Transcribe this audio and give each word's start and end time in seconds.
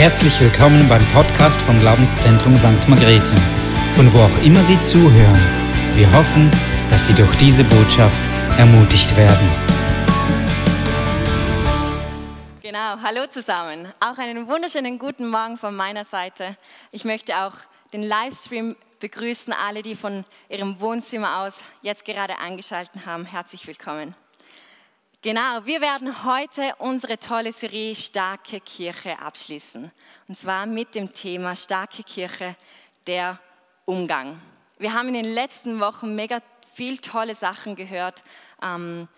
Herzlich 0.00 0.40
willkommen 0.40 0.88
beim 0.88 1.06
Podcast 1.12 1.60
vom 1.60 1.78
Glaubenszentrum 1.78 2.56
St. 2.56 2.88
Margrethe, 2.88 3.34
von 3.92 4.10
wo 4.14 4.20
auch 4.20 4.42
immer 4.42 4.62
Sie 4.62 4.80
zuhören. 4.80 5.38
Wir 5.94 6.10
hoffen, 6.14 6.50
dass 6.88 7.06
Sie 7.06 7.12
durch 7.12 7.36
diese 7.36 7.64
Botschaft 7.64 8.18
ermutigt 8.56 9.14
werden. 9.14 9.46
Genau, 12.62 12.96
hallo 13.02 13.26
zusammen. 13.30 13.92
Auch 14.00 14.16
einen 14.16 14.48
wunderschönen 14.48 14.98
guten 14.98 15.28
Morgen 15.28 15.58
von 15.58 15.76
meiner 15.76 16.06
Seite. 16.06 16.56
Ich 16.92 17.04
möchte 17.04 17.36
auch 17.36 17.56
den 17.92 18.02
Livestream 18.02 18.76
begrüßen, 19.00 19.52
alle, 19.52 19.82
die 19.82 19.96
von 19.96 20.24
ihrem 20.48 20.80
Wohnzimmer 20.80 21.40
aus 21.42 21.60
jetzt 21.82 22.06
gerade 22.06 22.38
eingeschaltet 22.38 23.04
haben. 23.04 23.26
Herzlich 23.26 23.66
willkommen. 23.66 24.14
Genau, 25.22 25.66
wir 25.66 25.82
werden 25.82 26.24
heute 26.24 26.74
unsere 26.78 27.18
tolle 27.18 27.52
Serie 27.52 27.94
Starke 27.94 28.58
Kirche 28.58 29.18
abschließen. 29.18 29.90
Und 30.26 30.34
zwar 30.34 30.64
mit 30.64 30.94
dem 30.94 31.12
Thema 31.12 31.54
Starke 31.54 32.02
Kirche, 32.02 32.56
der 33.06 33.38
Umgang. 33.84 34.40
Wir 34.78 34.94
haben 34.94 35.08
in 35.08 35.22
den 35.22 35.34
letzten 35.34 35.78
Wochen 35.78 36.14
mega 36.14 36.40
viel 36.72 36.96
tolle 36.96 37.34
Sachen 37.34 37.76
gehört 37.76 38.24
ähm, 38.62 39.08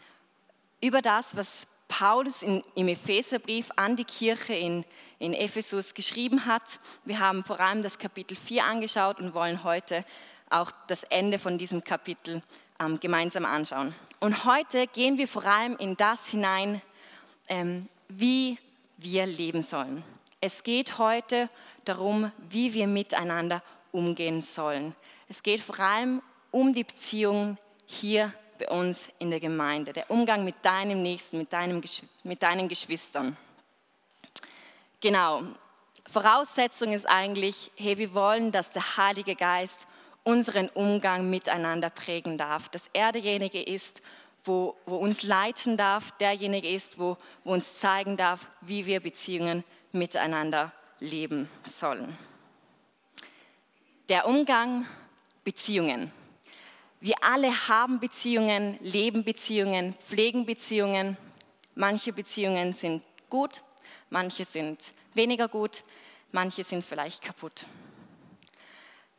über 0.80 1.02
das, 1.02 1.36
was 1.36 1.68
Paulus 1.86 2.42
in, 2.42 2.64
im 2.74 2.88
Epheserbrief 2.88 3.70
an 3.76 3.94
die 3.94 4.04
Kirche 4.04 4.54
in, 4.54 4.84
in 5.20 5.34
Ephesus 5.34 5.94
geschrieben 5.94 6.46
hat. 6.46 6.80
Wir 7.04 7.20
haben 7.20 7.44
vor 7.44 7.60
allem 7.60 7.84
das 7.84 7.96
Kapitel 7.96 8.36
4 8.36 8.64
angeschaut 8.64 9.20
und 9.20 9.34
wollen 9.34 9.62
heute 9.62 10.04
auch 10.50 10.72
das 10.88 11.04
Ende 11.04 11.38
von 11.38 11.58
diesem 11.58 11.84
Kapitel 11.84 12.42
ähm, 12.80 12.98
gemeinsam 12.98 13.44
anschauen. 13.44 13.94
Und 14.22 14.44
heute 14.44 14.86
gehen 14.86 15.18
wir 15.18 15.26
vor 15.26 15.44
allem 15.44 15.76
in 15.78 15.96
das 15.96 16.28
hinein, 16.28 16.80
ähm, 17.48 17.88
wie 18.06 18.56
wir 18.96 19.26
leben 19.26 19.64
sollen. 19.64 20.04
Es 20.40 20.62
geht 20.62 20.96
heute 20.98 21.48
darum, 21.84 22.30
wie 22.48 22.72
wir 22.72 22.86
miteinander 22.86 23.64
umgehen 23.90 24.40
sollen. 24.40 24.94
Es 25.28 25.42
geht 25.42 25.58
vor 25.58 25.80
allem 25.80 26.22
um 26.52 26.72
die 26.72 26.84
Beziehung 26.84 27.58
hier 27.84 28.32
bei 28.60 28.68
uns 28.68 29.08
in 29.18 29.30
der 29.30 29.40
Gemeinde, 29.40 29.92
der 29.92 30.08
Umgang 30.08 30.44
mit 30.44 30.54
deinem 30.62 31.02
Nächsten, 31.02 31.38
mit, 31.38 31.52
deinem, 31.52 31.82
mit 32.22 32.44
deinen 32.44 32.68
Geschwistern. 32.68 33.36
Genau. 35.00 35.42
Voraussetzung 36.08 36.92
ist 36.92 37.06
eigentlich, 37.06 37.72
hey, 37.74 37.98
wir 37.98 38.14
wollen, 38.14 38.52
dass 38.52 38.70
der 38.70 38.96
Heilige 38.98 39.34
Geist 39.34 39.88
unseren 40.24 40.68
Umgang 40.68 41.28
miteinander 41.30 41.90
prägen 41.90 42.38
darf, 42.38 42.68
dass 42.68 42.88
er 42.92 43.12
derjenige 43.12 43.62
ist, 43.62 44.02
wo, 44.44 44.76
wo 44.86 44.96
uns 44.96 45.22
leiten 45.22 45.76
darf, 45.76 46.12
derjenige 46.12 46.68
ist, 46.68 46.98
wo, 46.98 47.16
wo 47.44 47.52
uns 47.52 47.78
zeigen 47.78 48.16
darf, 48.16 48.48
wie 48.60 48.86
wir 48.86 49.00
Beziehungen 49.00 49.64
miteinander 49.92 50.72
leben 51.00 51.48
sollen. 51.62 52.16
Der 54.08 54.26
Umgang, 54.26 54.86
Beziehungen. 55.44 56.12
Wir 57.00 57.16
alle 57.22 57.68
haben 57.68 57.98
Beziehungen, 57.98 58.78
leben 58.80 59.24
Beziehungen, 59.24 59.92
pflegen 59.94 60.46
Beziehungen. 60.46 61.16
Manche 61.74 62.12
Beziehungen 62.12 62.74
sind 62.74 63.02
gut, 63.28 63.62
manche 64.10 64.44
sind 64.44 64.92
weniger 65.14 65.48
gut, 65.48 65.82
manche 66.30 66.62
sind 66.62 66.84
vielleicht 66.84 67.22
kaputt. 67.22 67.66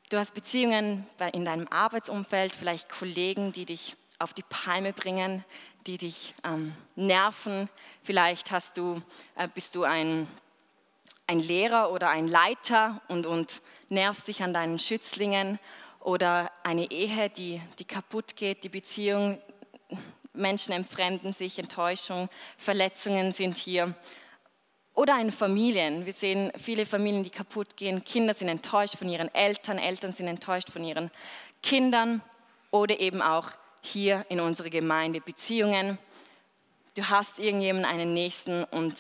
Du 0.10 0.18
hast 0.18 0.34
Beziehungen 0.34 1.06
in 1.34 1.44
deinem 1.44 1.68
Arbeitsumfeld, 1.70 2.56
vielleicht 2.56 2.90
Kollegen, 2.90 3.52
die 3.52 3.66
dich 3.66 3.96
auf 4.24 4.34
die 4.34 4.44
Palme 4.44 4.94
bringen, 4.94 5.44
die 5.86 5.98
dich 5.98 6.34
ähm, 6.44 6.74
nerven. 6.96 7.70
Vielleicht 8.04 8.52
hast 8.52 8.78
du, 8.78 9.02
äh, 9.36 9.48
bist 9.54 9.76
du 9.76 9.84
ein, 9.84 10.28
ein 11.28 11.40
Lehrer 11.40 11.92
oder 11.92 12.10
ein 12.10 12.28
Leiter 12.28 13.02
und, 13.10 13.26
und 13.26 13.62
nervst 13.90 14.28
dich 14.28 14.42
an 14.42 14.54
deinen 14.54 14.80
Schützlingen 14.80 15.60
oder 16.00 16.52
eine 16.64 16.90
Ehe, 16.90 17.30
die, 17.30 17.62
die 17.80 17.86
kaputt 17.86 18.36
geht, 18.36 18.64
die 18.64 18.70
Beziehung, 18.70 19.40
Menschen 20.34 20.74
entfremden 20.74 21.32
sich, 21.32 21.60
Enttäuschung, 21.60 22.30
Verletzungen 22.58 23.32
sind 23.32 23.56
hier. 23.56 23.94
Oder 24.96 25.20
in 25.20 25.32
Familien. 25.32 26.06
Wir 26.06 26.14
sehen 26.14 26.52
viele 26.56 26.86
Familien, 26.86 27.24
die 27.24 27.30
kaputt 27.30 27.78
gehen. 27.78 28.04
Kinder 28.04 28.34
sind 28.34 28.48
enttäuscht 28.48 28.98
von 28.98 29.10
ihren 29.10 29.34
Eltern, 29.34 29.80
Eltern 29.80 30.12
sind 30.12 30.28
enttäuscht 30.28 30.70
von 30.70 30.84
ihren 30.84 31.10
Kindern. 31.62 32.22
Oder 32.70 33.00
eben 33.00 33.22
auch 33.22 33.52
hier 33.84 34.26
in 34.30 34.40
unserer 34.40 34.70
Gemeinde 34.70 35.22
Beziehungen. 35.22 36.00
Du 36.96 37.10
hast 37.10 37.40
irgendjemanden, 37.40 37.86
einen 37.86 38.14
Nächsten 38.14 38.64
und 38.66 38.96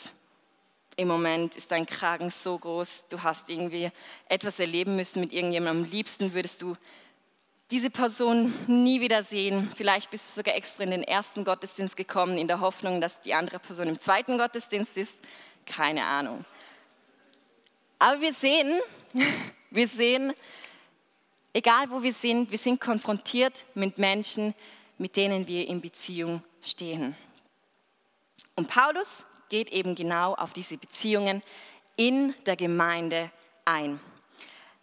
im 0.95 1.07
Moment 1.07 1.55
ist 1.55 1.71
dein 1.71 1.85
Kragen 1.85 2.29
so 2.29 2.57
groß, 2.57 3.07
du 3.09 3.23
hast 3.23 3.49
irgendwie 3.49 3.89
etwas 4.29 4.59
erleben 4.59 4.95
müssen 4.95 5.21
mit 5.21 5.33
irgendjemandem. 5.33 5.85
Am 5.85 5.91
liebsten 5.91 6.33
würdest 6.33 6.61
du 6.61 6.77
diese 7.71 7.89
Person 7.89 8.53
nie 8.67 9.01
wieder 9.01 9.23
sehen. 9.23 9.71
Vielleicht 9.75 10.11
bist 10.11 10.29
du 10.29 10.41
sogar 10.41 10.55
extra 10.55 10.83
in 10.83 10.91
den 10.91 11.03
ersten 11.03 11.43
Gottesdienst 11.43 11.97
gekommen, 11.97 12.37
in 12.37 12.47
der 12.47 12.59
Hoffnung, 12.59 13.01
dass 13.01 13.21
die 13.21 13.33
andere 13.33 13.57
Person 13.57 13.87
im 13.87 13.97
zweiten 13.97 14.37
Gottesdienst 14.37 14.97
ist. 14.97 15.17
Keine 15.65 16.05
Ahnung. 16.05 16.45
Aber 17.97 18.21
wir 18.21 18.33
sehen, 18.33 18.79
wir 19.71 19.87
sehen, 19.87 20.33
egal 21.53 21.89
wo 21.89 22.03
wir 22.03 22.13
sind, 22.13 22.51
wir 22.51 22.57
sind 22.57 22.79
konfrontiert 22.79 23.65
mit 23.73 23.97
Menschen, 23.97 24.53
mit 24.97 25.15
denen 25.15 25.47
wir 25.47 25.67
in 25.67 25.81
Beziehung 25.81 26.43
stehen. 26.61 27.15
Und 28.55 28.67
Paulus 28.67 29.25
geht 29.49 29.71
eben 29.71 29.95
genau 29.95 30.35
auf 30.35 30.53
diese 30.53 30.77
Beziehungen 30.77 31.41
in 31.95 32.33
der 32.45 32.55
Gemeinde 32.55 33.31
ein. 33.65 33.99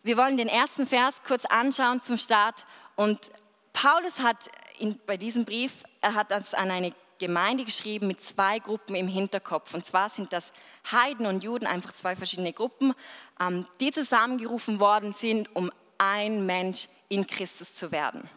Wir 0.02 0.16
wollen 0.16 0.36
den 0.36 0.48
ersten 0.48 0.86
Vers 0.86 1.22
kurz 1.26 1.44
anschauen 1.44 2.02
zum 2.02 2.16
Start. 2.16 2.64
Und 2.96 3.30
Paulus 3.72 4.20
hat 4.20 4.50
in, 4.78 4.98
bei 5.06 5.16
diesem 5.16 5.44
Brief, 5.44 5.82
er 6.00 6.14
hat 6.14 6.30
das 6.30 6.54
an 6.54 6.70
eine 6.70 6.92
Gemeinde 7.18 7.64
geschrieben 7.64 8.06
mit 8.06 8.22
zwei 8.22 8.58
Gruppen 8.58 8.96
im 8.96 9.06
Hinterkopf. 9.06 9.74
Und 9.74 9.84
zwar 9.84 10.08
sind 10.08 10.32
das 10.32 10.52
Heiden 10.90 11.26
und 11.26 11.44
Juden, 11.44 11.66
einfach 11.66 11.92
zwei 11.92 12.16
verschiedene 12.16 12.52
Gruppen, 12.52 12.94
ähm, 13.38 13.66
die 13.80 13.90
zusammengerufen 13.90 14.80
worden 14.80 15.12
sind, 15.12 15.54
um 15.54 15.70
ein 15.98 16.46
Mensch 16.46 16.88
in 17.10 17.26
Christus 17.26 17.74
zu 17.74 17.92
werden. 17.92 18.28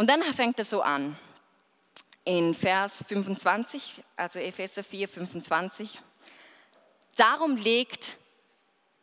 Und 0.00 0.06
dann 0.06 0.22
fängt 0.32 0.58
er 0.58 0.64
so 0.64 0.80
an. 0.80 1.14
In 2.24 2.54
Vers 2.54 3.04
25, 3.06 4.02
also 4.16 4.38
Epheser 4.38 4.82
4, 4.82 5.06
25. 5.06 6.00
Darum 7.16 7.56
legt 7.56 8.16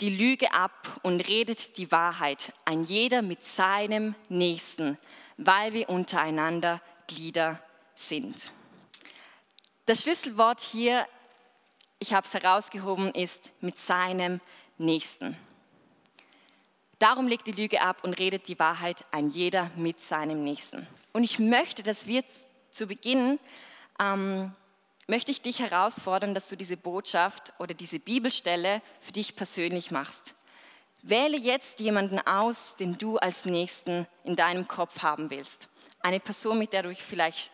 die 0.02 0.18
Lüge 0.18 0.52
ab 0.54 1.00
und 1.04 1.20
redet 1.28 1.78
die 1.78 1.92
Wahrheit, 1.92 2.52
ein 2.66 2.84
jeder 2.84 3.22
mit 3.22 3.44
seinem 3.44 4.16
Nächsten, 4.28 4.98
weil 5.38 5.72
wir 5.74 5.88
untereinander 5.88 6.82
Glieder 7.06 7.62
sind. 7.94 8.52
Das 9.86 10.02
Schlüsselwort 10.02 10.62
hier, 10.62 11.06
ich 12.00 12.16
habe 12.16 12.26
es 12.26 12.34
herausgehoben, 12.34 13.12
ist 13.12 13.52
mit 13.62 13.78
seinem 13.78 14.42
Nächsten. 14.80 15.38
Darum 17.00 17.28
legt 17.28 17.46
die 17.48 17.52
Lüge 17.52 17.82
ab 17.82 17.98
und 18.04 18.14
redet 18.14 18.48
die 18.48 18.58
Wahrheit 18.58 19.06
ein 19.12 19.30
jeder 19.30 19.70
mit 19.76 20.02
seinem 20.02 20.44
Nächsten. 20.44 20.88
Und 21.14 21.24
ich 21.24 21.38
möchte, 21.38 21.84
dass 21.84 22.08
wir 22.08 22.24
zu 22.72 22.88
Beginn, 22.88 23.40
ähm, 24.00 24.52
möchte 25.08 25.32
ich 25.32 25.42
dich 25.42 25.60
herausfordern, 25.60 26.34
dass 26.34 26.48
du 26.48 26.58
diese 26.58 26.78
Botschaft 26.78 27.54
oder 27.60 27.74
diese 27.74 28.00
Bibelstelle 28.00 28.82
für 29.00 29.12
dich 29.12 29.36
persönlich 29.36 29.92
machst. 29.92 30.34
Wähle 31.04 31.38
jetzt 31.38 31.80
jemanden 31.80 32.20
aus, 32.20 32.76
den 32.76 32.98
du 32.98 33.18
als 33.18 33.46
Nächsten 33.46 34.08
in 34.24 34.36
deinem 34.36 34.68
Kopf 34.68 35.04
haben 35.04 35.30
willst. 35.30 35.70
Eine 36.02 36.20
Person, 36.20 36.58
mit 36.58 36.74
der 36.74 36.84
du 36.84 36.96
vielleicht 36.96 37.52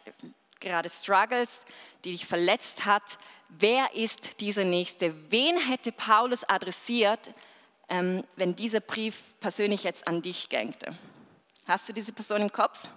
gerade 0.59 0.89
struggles, 0.89 1.65
die 2.03 2.11
dich 2.11 2.25
verletzt 2.25 2.85
hat. 2.85 3.03
Wer 3.49 3.93
ist 3.93 4.39
dieser 4.39 4.63
Nächste? 4.63 5.13
Wen 5.29 5.57
hätte 5.57 5.91
Paulus 5.91 6.43
adressiert, 6.45 7.19
wenn 8.35 8.55
dieser 8.55 8.79
Brief 8.79 9.39
persönlich 9.39 9.83
jetzt 9.83 10.07
an 10.07 10.21
dich 10.21 10.49
gängte. 10.49 10.97
Hast 11.67 11.87
du 11.87 11.93
diese 11.93 12.11
Person 12.11 12.41
im 12.41 12.51
Kopf? 12.51 12.89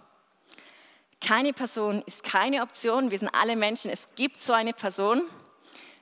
Keine 1.21 1.53
Person 1.53 2.03
ist 2.07 2.25
keine 2.25 2.63
Option. 2.63 3.11
Wir 3.11 3.19
sind 3.19 3.29
alle 3.29 3.57
Menschen. 3.57 3.91
Es 3.91 4.09
gibt 4.15 4.41
so 4.41 4.53
eine 4.53 4.73
Person. 4.73 5.23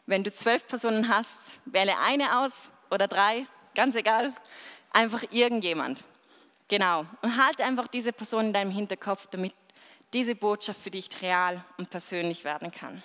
Wenn 0.07 0.23
du 0.23 0.33
zwölf 0.33 0.67
Personen 0.67 1.09
hast, 1.09 1.59
wähle 1.65 1.99
eine 1.99 2.41
aus 2.41 2.69
oder 2.91 3.09
drei, 3.09 3.47
ganz 3.75 3.95
egal. 3.95 4.33
Einfach 4.93 5.25
irgendjemand. 5.31 6.05
Genau. 6.69 7.07
Und 7.23 7.37
halte 7.37 7.65
einfach 7.65 7.89
diese 7.89 8.13
Person 8.13 8.47
in 8.47 8.53
deinem 8.53 8.71
Hinterkopf, 8.71 9.27
damit 9.31 9.55
diese 10.13 10.35
Botschaft 10.35 10.81
für 10.81 10.91
dich 10.91 11.09
real 11.21 11.65
und 11.79 11.91
persönlich 11.91 12.45
werden 12.45 12.71
kann. 12.71 13.03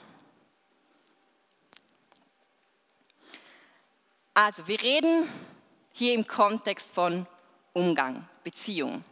Also, 4.33 4.67
wir 4.67 4.81
reden 4.81 5.27
hier 5.91 6.13
im 6.13 6.27
Kontext 6.27 6.93
von 6.93 7.25
Umgang, 7.73 8.27
Beziehung. 8.43 9.03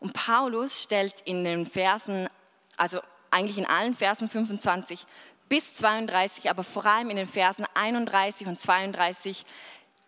Und 0.00 0.12
Paulus 0.12 0.82
stellt 0.82 1.20
in 1.24 1.44
den 1.44 1.66
Versen, 1.66 2.28
also 2.76 3.00
eigentlich 3.30 3.58
in 3.58 3.66
allen 3.66 3.94
Versen 3.94 4.28
25 4.28 5.04
bis 5.48 5.74
32, 5.74 6.50
aber 6.50 6.62
vor 6.62 6.86
allem 6.86 7.10
in 7.10 7.16
den 7.16 7.26
Versen 7.26 7.66
31 7.74 8.46
und 8.46 8.60
32, 8.60 9.44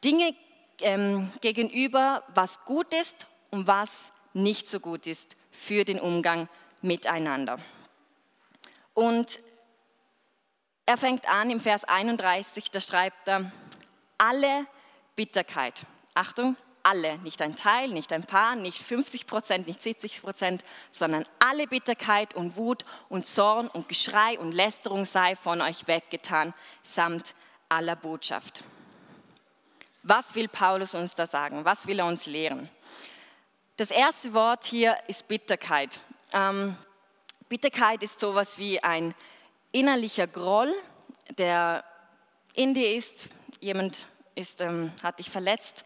Dinge 0.04 0.34
ähm, 0.80 1.30
gegenüber, 1.40 2.22
was 2.34 2.64
gut 2.64 2.92
ist 2.94 3.26
und 3.50 3.66
was 3.66 4.12
nicht 4.32 4.68
so 4.68 4.80
gut 4.80 5.06
ist 5.06 5.36
für 5.50 5.84
den 5.84 5.98
Umgang 5.98 6.48
miteinander. 6.82 7.58
Und 8.94 9.40
er 10.86 10.96
fängt 10.96 11.28
an 11.28 11.50
im 11.50 11.60
Vers 11.60 11.84
31, 11.84 12.70
da 12.70 12.80
schreibt 12.80 13.28
er, 13.28 13.50
alle 14.18 14.66
Bitterkeit, 15.16 15.86
Achtung, 16.20 16.54
alle, 16.82 17.16
nicht 17.18 17.40
ein 17.40 17.56
Teil, 17.56 17.88
nicht 17.88 18.12
ein 18.12 18.24
paar, 18.24 18.54
nicht 18.54 18.82
50 18.82 19.26
Prozent, 19.26 19.66
nicht 19.66 19.82
70 19.82 20.20
Prozent, 20.20 20.62
sondern 20.92 21.24
alle 21.38 21.66
Bitterkeit 21.66 22.34
und 22.34 22.56
Wut 22.56 22.84
und 23.08 23.26
Zorn 23.26 23.68
und 23.68 23.88
Geschrei 23.88 24.38
und 24.38 24.52
Lästerung 24.52 25.06
sei 25.06 25.34
von 25.34 25.62
euch 25.62 25.86
weggetan, 25.86 26.52
samt 26.82 27.34
aller 27.70 27.96
Botschaft. 27.96 28.64
Was 30.02 30.34
will 30.34 30.48
Paulus 30.48 30.92
uns 30.92 31.14
da 31.14 31.26
sagen? 31.26 31.64
Was 31.64 31.86
will 31.86 31.98
er 31.98 32.06
uns 32.06 32.26
lehren? 32.26 32.68
Das 33.78 33.90
erste 33.90 34.34
Wort 34.34 34.64
hier 34.64 34.98
ist 35.08 35.26
Bitterkeit. 35.26 36.00
Ähm, 36.34 36.76
Bitterkeit 37.48 38.02
ist 38.02 38.20
sowas 38.20 38.58
wie 38.58 38.82
ein 38.82 39.14
innerlicher 39.72 40.26
Groll, 40.26 40.70
der 41.38 41.82
in 42.52 42.74
dir 42.74 42.94
ist. 42.94 43.30
Jemand 43.60 44.06
ist, 44.34 44.60
ähm, 44.60 44.92
hat 45.02 45.18
dich 45.18 45.30
verletzt 45.30 45.84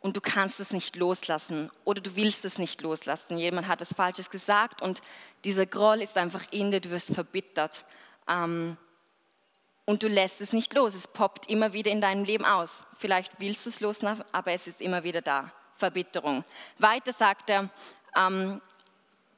und 0.00 0.16
du 0.16 0.20
kannst 0.20 0.60
es 0.60 0.72
nicht 0.72 0.96
loslassen 0.96 1.70
oder 1.84 2.00
du 2.00 2.14
willst 2.16 2.44
es 2.44 2.58
nicht 2.58 2.80
loslassen. 2.82 3.38
Jemand 3.38 3.66
hat 3.66 3.80
etwas 3.80 3.96
Falsches 3.96 4.30
gesagt 4.30 4.82
und 4.82 5.00
dieser 5.44 5.66
Groll 5.66 6.02
ist 6.02 6.16
einfach 6.16 6.44
in 6.50 6.70
dir, 6.70 6.80
du 6.80 6.90
wirst 6.90 7.14
verbittert. 7.14 7.84
Ähm, 8.28 8.76
und 9.86 10.02
du 10.02 10.08
lässt 10.08 10.42
es 10.42 10.52
nicht 10.52 10.74
los. 10.74 10.94
Es 10.94 11.08
poppt 11.08 11.48
immer 11.48 11.72
wieder 11.72 11.90
in 11.90 12.02
deinem 12.02 12.22
Leben 12.22 12.44
aus. 12.44 12.84
Vielleicht 12.98 13.40
willst 13.40 13.64
du 13.64 13.70
es 13.70 13.80
loslassen, 13.80 14.22
aber 14.32 14.52
es 14.52 14.66
ist 14.66 14.82
immer 14.82 15.02
wieder 15.02 15.22
da. 15.22 15.50
Verbitterung. 15.78 16.44
Weiter 16.76 17.12
sagt 17.12 17.48
er, 17.48 17.70
ähm, 18.14 18.60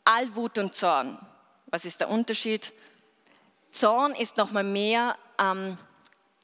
Allwut 0.05 0.59
und 0.59 0.75
Zorn. 0.75 1.25
Was 1.67 1.85
ist 1.85 2.01
der 2.01 2.09
Unterschied? 2.09 2.73
Zorn 3.71 4.12
ist 4.17 4.39
nochmal 4.39 4.65
mehr 4.65 5.17
ähm, 5.39 5.79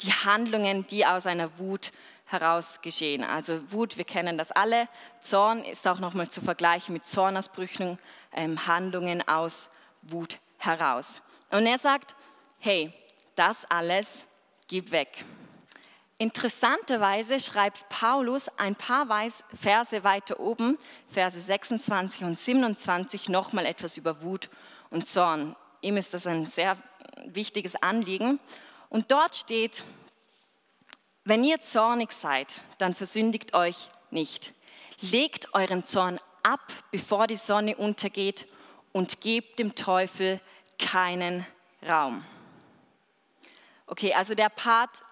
die 0.02 0.12
Handlungen, 0.12 0.86
die 0.86 1.04
aus 1.04 1.26
einer 1.26 1.58
Wut 1.58 1.90
heraus 2.26 2.80
geschehen. 2.82 3.24
Also 3.24 3.60
Wut, 3.72 3.96
wir 3.96 4.04
kennen 4.04 4.36
das 4.36 4.52
alle. 4.52 4.88
Zorn 5.20 5.64
ist 5.64 5.86
auch 5.86 5.98
nochmal 5.98 6.28
zu 6.28 6.40
vergleichen 6.40 6.92
mit 6.92 7.06
Zornausbrüchen, 7.06 7.98
ähm, 8.32 8.66
Handlungen 8.66 9.26
aus 9.26 9.70
Wut 10.02 10.38
heraus. 10.58 11.22
Und 11.50 11.66
er 11.66 11.78
sagt, 11.78 12.14
hey, 12.58 12.92
das 13.36 13.64
alles 13.70 14.26
gib 14.68 14.90
weg. 14.90 15.24
Interessanterweise 16.18 17.40
schreibt 17.40 17.88
Paulus 17.90 18.48
ein 18.56 18.74
paar 18.74 19.06
Verse 19.08 20.02
weiter 20.02 20.40
oben, 20.40 20.78
Verse 21.10 21.38
26 21.38 22.24
und 22.24 22.38
27, 22.38 23.28
nochmal 23.28 23.66
etwas 23.66 23.98
über 23.98 24.22
Wut 24.22 24.48
und 24.90 25.06
Zorn. 25.06 25.54
Ihm 25.82 25.98
ist 25.98 26.14
das 26.14 26.26
ein 26.26 26.46
sehr 26.46 26.78
wichtiges 27.26 27.76
Anliegen. 27.76 28.40
Und 28.88 29.10
dort 29.10 29.36
steht, 29.36 29.84
wenn 31.26 31.42
ihr 31.42 31.60
zornig 31.60 32.12
seid, 32.12 32.62
dann 32.78 32.94
versündigt 32.94 33.52
euch 33.52 33.90
nicht. 34.10 34.54
Legt 35.00 35.52
euren 35.54 35.84
Zorn 35.84 36.18
ab, 36.44 36.72
bevor 36.92 37.26
die 37.26 37.36
Sonne 37.36 37.76
untergeht 37.76 38.46
und 38.92 39.20
gebt 39.20 39.58
dem 39.58 39.74
Teufel 39.74 40.40
keinen 40.78 41.44
Raum. 41.86 42.24
Okay, 43.88 44.14
also 44.14 44.36
der 44.36 44.50
Part 44.50 45.02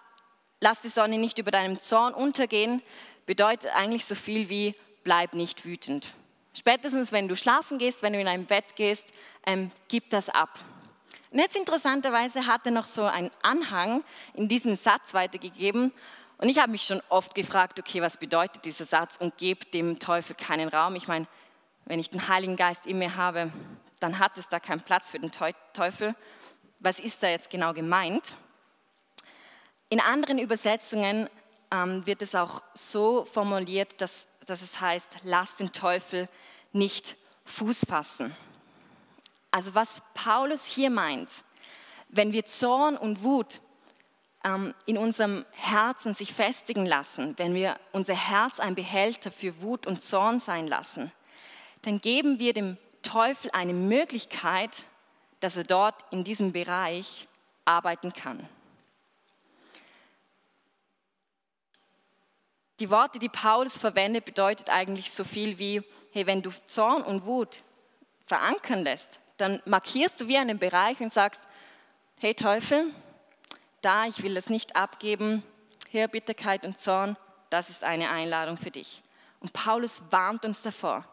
lass 0.61 0.81
die 0.81 0.89
Sonne 0.89 1.19
nicht 1.19 1.39
über 1.39 1.51
deinem 1.51 1.81
Zorn 1.81 2.15
untergehen, 2.15 2.81
bedeutet 3.27 3.75
eigentlich 3.75 4.05
so 4.05 4.15
viel 4.15 4.49
wie, 4.49 4.77
bleib 5.03 5.35
nicht 5.35 5.65
wütend. 5.65 6.15
Spätestens, 6.57 7.11
wenn 7.11 7.27
du 7.27 7.35
schlafen 7.35 7.79
gehst, 7.79 8.03
wenn 8.03 8.13
du 8.13 8.21
in 8.21 8.29
ein 8.29 8.47
Bett 8.47 8.77
gehst, 8.77 9.07
ähm, 9.47 9.73
gib 9.89 10.11
das 10.11 10.29
ab. 10.29 10.61
Und 11.35 11.41
jetzt 11.41 11.57
interessanterweise 11.57 12.47
hat 12.47 12.65
er 12.65 12.71
noch 12.71 12.87
so 12.87 13.03
einen 13.03 13.29
Anhang 13.43 14.05
in 14.35 14.47
diesem 14.47 14.77
Satz 14.77 15.15
weitergegeben. 15.15 15.93
Und 16.39 16.49
ich 16.49 16.59
habe 16.61 16.71
mich 16.71 16.85
schon 16.85 17.03
oft 17.09 17.35
gefragt, 17.35 17.81
okay, 17.81 18.01
was 18.01 18.19
bedeutet 18.19 18.65
dieser 18.65 18.85
Satz 18.85 19.17
und 19.19 19.37
gebe 19.37 19.67
dem 19.67 19.99
Teufel 19.99 20.37
keinen 20.37 20.69
Raum? 20.69 20.95
Ich 20.95 21.09
meine, 21.09 21.27
wenn 21.87 21.99
ich 21.99 22.09
den 22.09 22.29
Heiligen 22.29 22.55
Geist 22.55 22.87
in 22.87 23.01
mir 23.01 23.17
habe, 23.17 23.51
dann 23.99 24.21
hat 24.21 24.39
es 24.39 24.49
da 24.49 24.61
keinen 24.61 24.83
Platz 24.83 25.11
für 25.11 25.19
den 25.19 25.33
Teufel. 25.33 26.15
Was 26.79 27.01
ist 27.01 27.21
da 27.21 27.27
jetzt 27.27 27.51
genau 27.51 27.73
gemeint? 27.73 28.37
In 29.89 29.99
anderen 29.99 30.39
Übersetzungen 30.39 31.29
ähm, 31.73 32.07
wird 32.07 32.23
es 32.23 32.37
auch 32.37 32.63
so 32.75 33.25
formuliert, 33.25 34.01
dass, 34.01 34.29
dass 34.47 34.63
es 34.63 34.81
heißt, 34.81 35.11
lass 35.25 35.57
den 35.57 35.73
Teufel 35.73 36.29
nicht 36.71 37.17
Fuß 37.45 37.87
fassen. 37.89 38.37
Also 39.55 39.77
was 39.77 40.03
Paulus 40.15 40.65
hier 40.65 40.91
meint, 40.91 41.31
wenn 42.09 42.33
wir 42.33 42.45
Zorn 42.45 42.97
und 42.97 43.23
Wut 43.23 43.61
ähm, 44.43 44.75
in 44.85 44.99
unserem 44.99 45.47
Herzen 45.53 46.13
sich 46.13 46.35
festigen 46.35 46.85
lassen, 46.85 47.39
wenn 47.39 47.55
wir 47.55 47.79
unser 47.93 48.17
Herz 48.17 48.59
ein 48.59 48.75
Behälter 48.75 49.31
für 49.31 49.63
Wut 49.63 49.87
und 49.87 50.03
Zorn 50.03 50.41
sein 50.41 50.67
lassen, 50.67 51.13
dann 51.83 52.01
geben 52.01 52.41
wir 52.41 52.53
dem 52.53 52.79
Teufel 53.03 53.49
eine 53.53 53.75
Möglichkeit, 53.75 54.87
dass 55.39 55.57
er 55.57 55.63
dort 55.63 56.05
in 56.11 56.25
diesem 56.25 56.51
Bereich 56.51 57.29
arbeiten 57.65 58.13
kann. 58.13 58.49
Die 62.81 62.91
Worte, 62.91 63.21
die 63.21 63.29
Paulus 63.29 63.79
verwendet, 63.79 64.25
bedeutet 64.25 64.69
eigentlich 64.69 65.13
so 65.13 65.23
viel 65.23 65.59
wie, 65.61 65.81
hey, 66.11 66.27
wenn 66.27 66.43
du 66.43 66.51
Zorn 66.67 67.05
und 67.05 67.25
Wut 67.25 67.63
verankern 68.25 68.83
lässt, 68.83 69.21
dann 69.37 69.61
markierst 69.65 70.21
du 70.21 70.29
wie 70.29 70.39
einen 70.39 70.59
Bereich 70.59 71.01
und 71.01 71.13
sagst, 71.13 71.41
hey 72.19 72.35
Teufel, 72.35 72.87
da, 73.81 74.07
ich 74.07 74.23
will 74.23 74.35
das 74.35 74.49
nicht 74.49 74.77
abgeben, 74.77 75.43
hier 75.91 76.09
Bitterkeit 76.09 76.65
und 76.65 76.79
Zorn, 76.79 77.17
das 77.51 77.71
ist 77.71 77.85
eine 77.85 78.11
Einladung 78.11 78.57
für 78.57 78.71
dich. 78.71 79.03
Und 79.41 79.53
Paulus 79.53 80.03
warnt 80.11 80.45
uns 80.45 80.63
davor, 80.63 81.05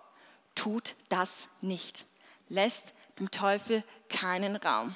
tut 0.55 0.95
das 1.09 1.49
nicht. 1.61 2.05
Lässt 2.49 2.93
dem 3.19 3.29
Teufel 3.29 3.83
keinen 4.09 4.55
Raum. 4.55 4.95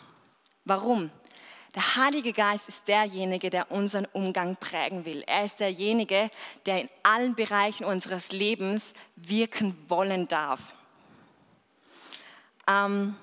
Warum? 0.64 1.12
Der 1.76 1.98
Heilige 1.98 2.32
Geist 2.32 2.70
ist 2.70 2.88
derjenige, 2.88 3.50
der 3.50 3.70
unseren 3.70 4.06
Umgang 4.14 4.56
prägen 4.56 5.04
will. 5.04 5.24
Er 5.28 5.44
ist 5.44 5.60
derjenige, 5.60 6.32
der 6.66 6.82
in 6.82 6.90
allen 7.04 7.36
Bereichen 7.36 7.84
unseres 7.84 8.32
Lebens 8.32 8.94
wirken 9.18 9.78
wollen 9.90 10.30
darf. 10.30 10.74
Ähm 12.68 13.16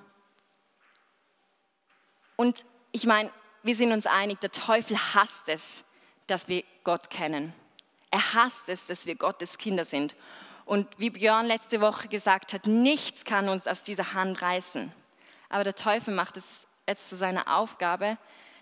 und 2.36 2.64
ich 2.92 3.06
meine, 3.06 3.30
wir 3.62 3.76
sind 3.76 3.92
uns 3.92 4.06
einig, 4.06 4.40
der 4.40 4.52
Teufel 4.52 4.98
hasst 5.14 5.48
es, 5.48 5.84
dass 6.26 6.48
wir 6.48 6.64
Gott 6.84 7.10
kennen. 7.10 7.52
Er 8.10 8.34
hasst 8.34 8.68
es, 8.68 8.84
dass 8.84 9.06
wir 9.06 9.14
Gottes 9.14 9.58
Kinder 9.58 9.84
sind. 9.84 10.14
Und 10.64 10.88
wie 10.98 11.10
Björn 11.10 11.46
letzte 11.46 11.80
Woche 11.80 12.08
gesagt 12.08 12.52
hat, 12.52 12.66
nichts 12.66 13.24
kann 13.24 13.48
uns 13.48 13.66
aus 13.66 13.82
dieser 13.84 14.14
Hand 14.14 14.42
reißen. 14.42 14.92
Aber 15.48 15.64
der 15.64 15.74
Teufel 15.74 16.14
macht 16.14 16.36
es 16.36 16.66
jetzt 16.86 17.08
zu 17.08 17.16
seiner 17.16 17.56
Aufgabe, 17.56 18.18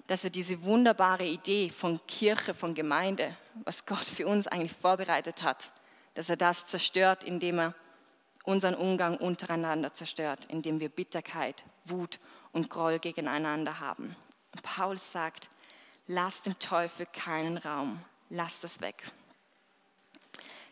dass 0.07 0.25
er 0.25 0.31
diese 0.31 0.63
wunderbare 0.65 1.25
Idee 1.25 1.71
von 1.71 2.01
Kirche, 2.07 2.55
von 2.55 2.75
Gemeinde, 2.75 3.37
was 3.65 3.87
Gott 3.87 4.05
für 4.05 4.27
uns 4.27 4.47
eigentlich 4.47 4.73
vorbereitet 4.73 5.43
hat, 5.43 5.73
dass 6.15 6.29
er 6.29 6.37
das 6.37 6.67
zerstört, 6.67 7.23
indem 7.25 7.61
er 7.61 7.75
unseren 8.45 8.75
Umgang 8.75 9.17
untereinander 9.17 9.93
zerstört, 9.93 10.47
indem 10.49 10.81
wir 10.81 10.89
Bitterkeit, 10.89 11.63
Wut 11.85 12.19
und 12.53 12.71
Groll 12.71 12.99
gegeneinander 12.99 13.81
haben. 13.81 14.17
Und 14.53 14.63
Paulus 14.63 15.13
sagt, 15.13 15.51
lass 16.07 16.43
dem 16.43 16.59
Teufel 16.59 17.07
keinen 17.07 17.57
Raum, 17.57 18.01
lass 18.29 18.61
das 18.61 18.81
weg. 18.81 19.05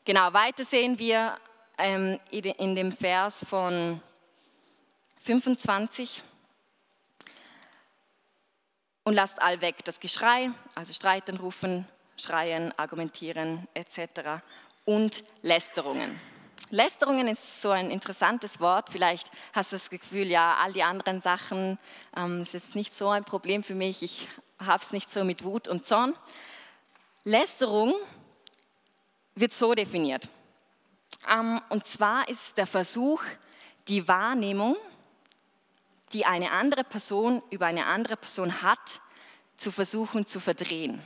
Genau, 0.04 0.32
weiter 0.32 0.64
sehen 0.64 0.98
wir 0.98 1.36
ähm, 1.76 2.18
in 2.30 2.74
dem 2.74 2.92
Vers 2.92 3.44
von 3.48 4.00
25 5.20 6.22
und 9.04 9.14
lasst 9.14 9.40
all 9.40 9.60
weg 9.60 9.84
das 9.84 10.00
Geschrei, 10.00 10.50
also 10.74 10.92
Streiten, 10.92 11.36
Rufen, 11.36 11.86
Schreien, 12.16 12.76
Argumentieren 12.78 13.68
etc. 13.74 14.42
und 14.84 15.22
Lästerungen. 15.42 16.18
Lästerungen 16.70 17.28
ist 17.28 17.62
so 17.62 17.70
ein 17.70 17.90
interessantes 17.90 18.60
Wort. 18.60 18.90
Vielleicht 18.90 19.30
hast 19.52 19.72
du 19.72 19.76
das 19.76 19.90
Gefühl, 19.90 20.26
ja, 20.26 20.56
all 20.62 20.72
die 20.72 20.82
anderen 20.82 21.20
Sachen 21.20 21.78
ähm, 22.16 22.42
ist 22.42 22.54
jetzt 22.54 22.74
nicht 22.74 22.94
so 22.94 23.08
ein 23.08 23.24
Problem 23.24 23.62
für 23.62 23.74
mich. 23.74 24.02
Ich 24.02 24.28
habe 24.58 24.82
es 24.82 24.92
nicht 24.92 25.10
so 25.10 25.24
mit 25.24 25.44
Wut 25.44 25.68
und 25.68 25.86
Zorn. 25.86 26.14
Lästerung 27.24 27.94
wird 29.34 29.52
so 29.52 29.74
definiert. 29.74 30.28
Ähm, 31.32 31.60
und 31.70 31.86
zwar 31.86 32.28
ist 32.28 32.58
der 32.58 32.66
Versuch, 32.66 33.22
die 33.88 34.06
Wahrnehmung 34.06 34.76
die 36.12 36.24
eine 36.24 36.52
andere 36.52 36.84
Person 36.84 37.42
über 37.50 37.66
eine 37.66 37.86
andere 37.86 38.16
Person 38.16 38.62
hat, 38.62 39.00
zu 39.56 39.70
versuchen 39.70 40.26
zu 40.26 40.40
verdrehen. 40.40 41.02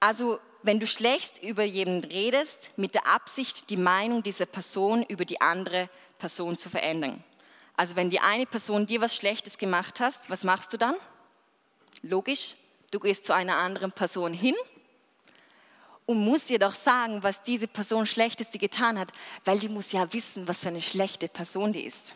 Also 0.00 0.38
wenn 0.64 0.80
du 0.80 0.86
schlecht 0.86 1.42
über 1.42 1.62
jemanden 1.62 2.10
redest, 2.10 2.70
mit 2.76 2.94
der 2.94 3.06
Absicht, 3.06 3.68
die 3.68 3.76
Meinung 3.76 4.22
dieser 4.22 4.46
Person 4.46 5.02
über 5.02 5.26
die 5.26 5.40
andere 5.42 5.90
Person 6.18 6.56
zu 6.56 6.70
verändern. 6.70 7.22
Also 7.76 7.96
wenn 7.96 8.08
die 8.08 8.20
eine 8.20 8.46
Person 8.46 8.86
dir 8.86 9.02
was 9.02 9.14
Schlechtes 9.14 9.58
gemacht 9.58 10.00
hast, 10.00 10.30
was 10.30 10.42
machst 10.42 10.72
du 10.72 10.78
dann? 10.78 10.96
Logisch, 12.00 12.54
du 12.90 12.98
gehst 12.98 13.26
zu 13.26 13.34
einer 13.34 13.56
anderen 13.56 13.92
Person 13.92 14.32
hin 14.32 14.54
und 16.06 16.18
musst 16.18 16.48
ihr 16.48 16.58
doch 16.58 16.74
sagen, 16.74 17.22
was 17.22 17.42
diese 17.42 17.68
Person 17.68 18.06
Schlechtes 18.06 18.48
die 18.48 18.58
getan 18.58 18.98
hat, 18.98 19.12
weil 19.44 19.58
die 19.58 19.68
muss 19.68 19.92
ja 19.92 20.10
wissen, 20.14 20.48
was 20.48 20.60
für 20.60 20.68
eine 20.68 20.80
schlechte 20.80 21.28
Person 21.28 21.74
die 21.74 21.82
ist. 21.82 22.14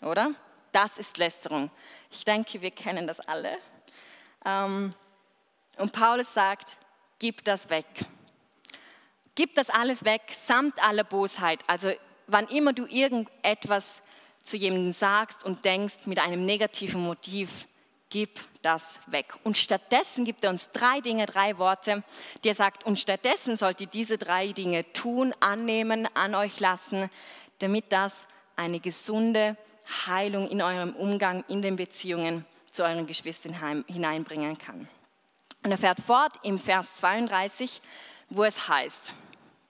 Oder? 0.00 0.32
Das 0.72 0.96
ist 0.96 1.18
Lästerung. 1.18 1.70
Ich 2.10 2.24
denke, 2.24 2.62
wir 2.62 2.70
kennen 2.70 3.06
das 3.06 3.20
alle. 3.20 3.58
Ähm, 4.46 4.94
und 5.76 5.92
Paulus 5.92 6.32
sagt, 6.32 6.78
gib 7.22 7.44
das 7.44 7.70
weg. 7.70 7.86
Gib 9.36 9.54
das 9.54 9.70
alles 9.70 10.04
weg, 10.04 10.22
samt 10.36 10.82
aller 10.82 11.04
Bosheit. 11.04 11.60
Also 11.68 11.92
wann 12.26 12.48
immer 12.48 12.72
du 12.72 12.84
irgendetwas 12.86 14.02
zu 14.42 14.56
jemandem 14.56 14.90
sagst 14.90 15.44
und 15.44 15.64
denkst 15.64 16.06
mit 16.06 16.18
einem 16.18 16.44
negativen 16.44 17.00
Motiv, 17.00 17.68
gib 18.10 18.40
das 18.62 18.98
weg. 19.06 19.34
Und 19.44 19.56
stattdessen 19.56 20.24
gibt 20.24 20.42
er 20.42 20.50
uns 20.50 20.72
drei 20.72 21.00
Dinge, 21.00 21.26
drei 21.26 21.58
Worte, 21.58 22.02
die 22.42 22.48
er 22.48 22.56
sagt, 22.56 22.84
und 22.86 22.98
stattdessen 22.98 23.56
sollt 23.56 23.80
ihr 23.80 23.86
diese 23.86 24.18
drei 24.18 24.48
Dinge 24.48 24.92
tun, 24.92 25.32
annehmen, 25.38 26.08
an 26.14 26.34
euch 26.34 26.58
lassen, 26.58 27.08
damit 27.60 27.92
das 27.92 28.26
eine 28.56 28.80
gesunde 28.80 29.56
Heilung 30.08 30.48
in 30.48 30.60
eurem 30.60 30.92
Umgang, 30.96 31.44
in 31.46 31.62
den 31.62 31.76
Beziehungen 31.76 32.44
zu 32.72 32.82
euren 32.82 33.06
Geschwistern 33.06 33.84
hineinbringen 33.86 34.58
kann. 34.58 34.88
Und 35.62 35.70
er 35.70 35.78
fährt 35.78 36.00
fort 36.00 36.32
im 36.42 36.58
Vers 36.58 36.94
32, 36.96 37.80
wo 38.30 38.44
es 38.44 38.68
heißt, 38.68 39.14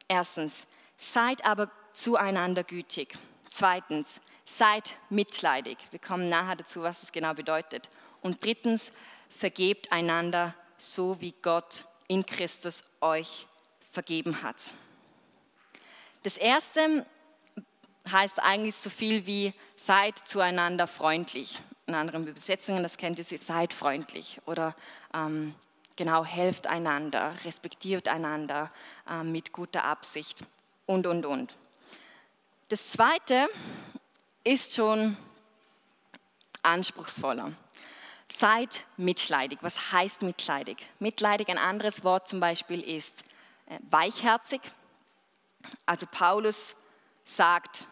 erstens, 0.09 0.67
seid 0.97 1.45
aber 1.45 1.71
zueinander 1.93 2.65
gütig. 2.65 3.17
Zweitens, 3.51 4.21
seid 4.47 4.95
mitleidig. 5.11 5.79
Wir 5.91 5.99
kommen 5.99 6.29
nachher 6.29 6.57
dazu, 6.57 6.83
was 6.83 7.01
das 7.01 7.13
genau 7.13 7.35
bedeutet. 7.35 7.89
Und 8.23 8.43
drittens, 8.45 8.93
vergebt 9.29 9.93
einander, 9.93 10.55
so 10.79 11.21
wie 11.21 11.35
Gott 11.43 11.85
in 12.09 12.25
Christus 12.27 12.85
euch 13.01 13.47
vergeben 13.91 14.43
hat. 14.43 14.57
Das 16.23 16.37
erste 16.37 17.07
heißt 18.11 18.41
eigentlich 18.41 18.77
so 18.77 18.91
viel 18.91 19.27
wie 19.27 19.53
seid 19.77 20.19
zueinander 20.19 20.87
freundlich. 20.87 21.61
In 21.87 21.95
anderen 21.95 22.27
Übersetzungen, 22.27 22.83
das 22.83 22.97
kennt 22.97 23.19
ihr, 23.19 23.25
seid 23.25 23.73
freundlich 23.73 24.41
oder 24.47 24.75
ähm, 25.15 25.55
genau 25.97 26.25
helft 26.25 26.67
einander, 26.67 27.35
respektiert 27.45 28.09
einander 28.09 28.71
äh, 29.09 29.23
mit 29.23 29.53
guter 29.53 29.85
Absicht 29.85 30.45
und 30.87 31.07
und 31.07 31.27
und. 31.27 31.57
Das 32.69 32.93
zweite 32.93 33.49
ist 34.45 34.75
schon 34.75 35.17
anspruchsvoller. 36.63 37.53
Seid 38.33 38.83
mitleidig. 38.97 39.59
Was 39.63 39.93
heißt 39.93 40.23
mitleidig? 40.23 40.79
Mitleidig, 40.99 41.49
ein 41.49 41.59
anderes 41.59 42.03
Wort 42.03 42.29
zum 42.29 42.41
Beispiel 42.41 42.81
ist 42.81 43.25
äh, 43.67 43.79
weichherzig. 43.91 44.61
Also 45.87 46.07
Paulus 46.11 46.75
sagt, 47.25 47.87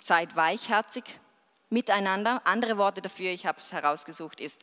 seid 0.00 0.36
weichherzig 0.36 1.04
miteinander. 1.70 2.42
Andere 2.44 2.76
Worte 2.76 3.00
dafür, 3.00 3.30
ich 3.30 3.46
habe 3.46 3.58
es 3.58 3.72
herausgesucht, 3.72 4.40
ist 4.40 4.60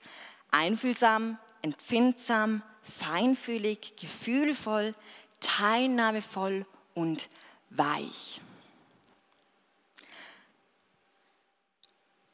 einfühlsam, 0.52 1.40
empfindsam, 1.62 2.62
feinfühlig, 2.84 3.96
gefühlvoll, 4.00 4.96
teilnahmevoll 5.40 6.66
und 6.94 7.30
weich. 7.70 8.42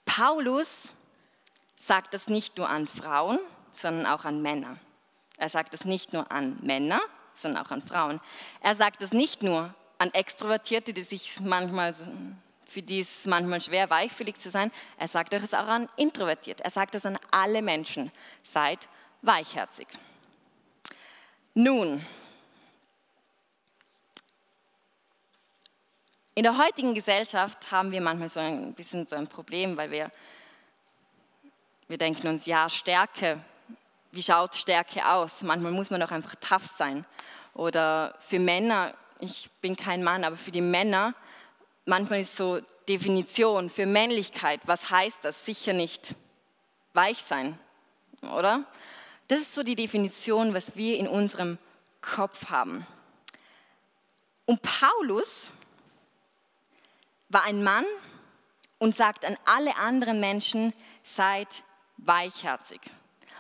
Paulus 0.05 0.93
sagt 1.75 2.13
das 2.13 2.27
nicht 2.27 2.57
nur 2.57 2.69
an 2.69 2.87
Frauen, 2.87 3.39
sondern 3.71 4.05
auch 4.07 4.25
an 4.25 4.41
Männer. 4.41 4.77
Er 5.37 5.49
sagt 5.49 5.73
das 5.73 5.85
nicht 5.85 6.13
nur 6.13 6.31
an 6.31 6.57
Männer, 6.61 6.99
sondern 7.33 7.63
auch 7.63 7.71
an 7.71 7.81
Frauen. 7.81 8.19
Er 8.61 8.73
sagt 8.73 9.01
das 9.01 9.13
nicht 9.13 9.43
nur 9.43 9.73
an 9.99 10.11
Extrovertierte, 10.13 10.93
die 10.93 11.03
sich 11.03 11.39
manchmal, 11.39 11.93
für 12.65 12.81
die 12.81 13.01
es 13.01 13.25
manchmal 13.27 13.61
schwer, 13.61 13.89
weichfühlig 13.89 14.35
zu 14.37 14.49
sein. 14.49 14.71
Er 14.97 15.07
sagt 15.07 15.33
es 15.33 15.53
auch 15.53 15.67
an 15.67 15.87
Introvertierte. 15.97 16.63
Er 16.63 16.71
sagt 16.71 16.95
es 16.95 17.05
an 17.05 17.19
alle 17.29 17.61
Menschen. 17.61 18.11
Seid 18.41 18.87
weichherzig. 19.21 19.87
Nun, 21.53 22.05
In 26.37 26.43
der 26.43 26.55
heutigen 26.55 26.93
Gesellschaft 26.93 27.71
haben 27.71 27.91
wir 27.91 27.99
manchmal 27.99 28.29
so 28.29 28.39
ein 28.39 28.75
bisschen 28.75 29.07
so 29.07 29.15
ein 29.15 29.25
Problem, 29.25 29.75
weil 29.75 29.89
wir, 29.89 30.11
wir 31.87 31.97
denken 31.97 32.27
uns, 32.27 32.45
ja, 32.45 32.69
Stärke, 32.69 33.43
wie 34.11 34.21
schaut 34.21 34.55
Stärke 34.55 35.03
aus? 35.03 35.41
Manchmal 35.41 35.71
muss 35.71 35.89
man 35.89 35.99
doch 35.99 36.11
einfach 36.11 36.35
tough 36.35 36.67
sein. 36.67 37.07
Oder 37.55 38.13
für 38.19 38.37
Männer, 38.37 38.93
ich 39.19 39.49
bin 39.61 39.75
kein 39.75 40.03
Mann, 40.03 40.23
aber 40.23 40.37
für 40.37 40.51
die 40.51 40.61
Männer, 40.61 41.15
manchmal 41.85 42.21
ist 42.21 42.37
so 42.37 42.59
Definition 42.87 43.67
für 43.67 43.87
Männlichkeit, 43.87 44.61
was 44.67 44.91
heißt 44.91 45.25
das? 45.25 45.43
Sicher 45.43 45.73
nicht 45.73 46.13
weich 46.93 47.17
sein, 47.17 47.57
oder? 48.21 48.63
Das 49.27 49.39
ist 49.39 49.53
so 49.53 49.63
die 49.63 49.75
Definition, 49.75 50.53
was 50.53 50.75
wir 50.75 50.97
in 50.97 51.07
unserem 51.07 51.57
Kopf 52.01 52.49
haben. 52.49 52.85
Und 54.45 54.61
Paulus 54.61 55.51
war 57.27 57.43
ein 57.43 57.63
Mann 57.63 57.85
und 58.77 58.95
sagt 58.95 59.25
an 59.25 59.37
alle 59.45 59.75
anderen 59.75 60.21
Menschen, 60.21 60.73
seid 61.03 61.63
weichherzig. 61.97 62.79